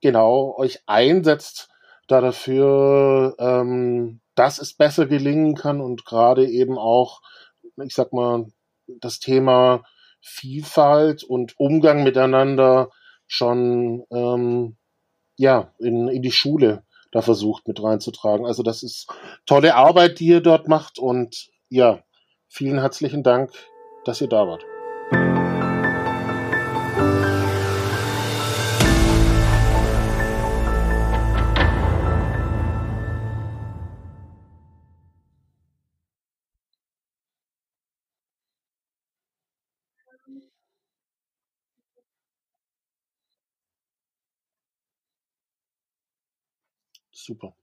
genau 0.00 0.54
euch 0.56 0.80
einsetzt 0.86 1.68
da 2.08 2.20
dafür, 2.20 3.36
ähm, 3.38 4.20
dass 4.34 4.58
es 4.58 4.74
besser 4.74 5.06
gelingen 5.06 5.54
kann 5.54 5.80
und 5.80 6.04
gerade 6.04 6.46
eben 6.46 6.78
auch, 6.78 7.22
ich 7.82 7.94
sag 7.94 8.12
mal, 8.12 8.46
das 8.86 9.20
Thema 9.20 9.82
Vielfalt 10.20 11.24
und 11.24 11.58
Umgang 11.58 12.02
miteinander 12.02 12.90
schon 13.26 14.04
ähm, 14.10 14.76
ja 15.36 15.72
in, 15.78 16.08
in 16.08 16.22
die 16.22 16.32
Schule 16.32 16.84
da 17.10 17.20
versucht 17.22 17.68
mit 17.68 17.82
reinzutragen. 17.82 18.46
Also 18.46 18.62
das 18.62 18.82
ist 18.82 19.06
tolle 19.46 19.74
Arbeit, 19.74 20.18
die 20.18 20.26
ihr 20.26 20.40
dort 20.40 20.68
macht 20.68 20.98
und 20.98 21.50
ja, 21.72 22.04
vielen 22.48 22.80
herzlichen 22.80 23.22
Dank, 23.22 23.50
dass 24.04 24.20
ihr 24.20 24.28
da 24.28 24.46
wart. 24.46 24.62
Super. 47.12 47.54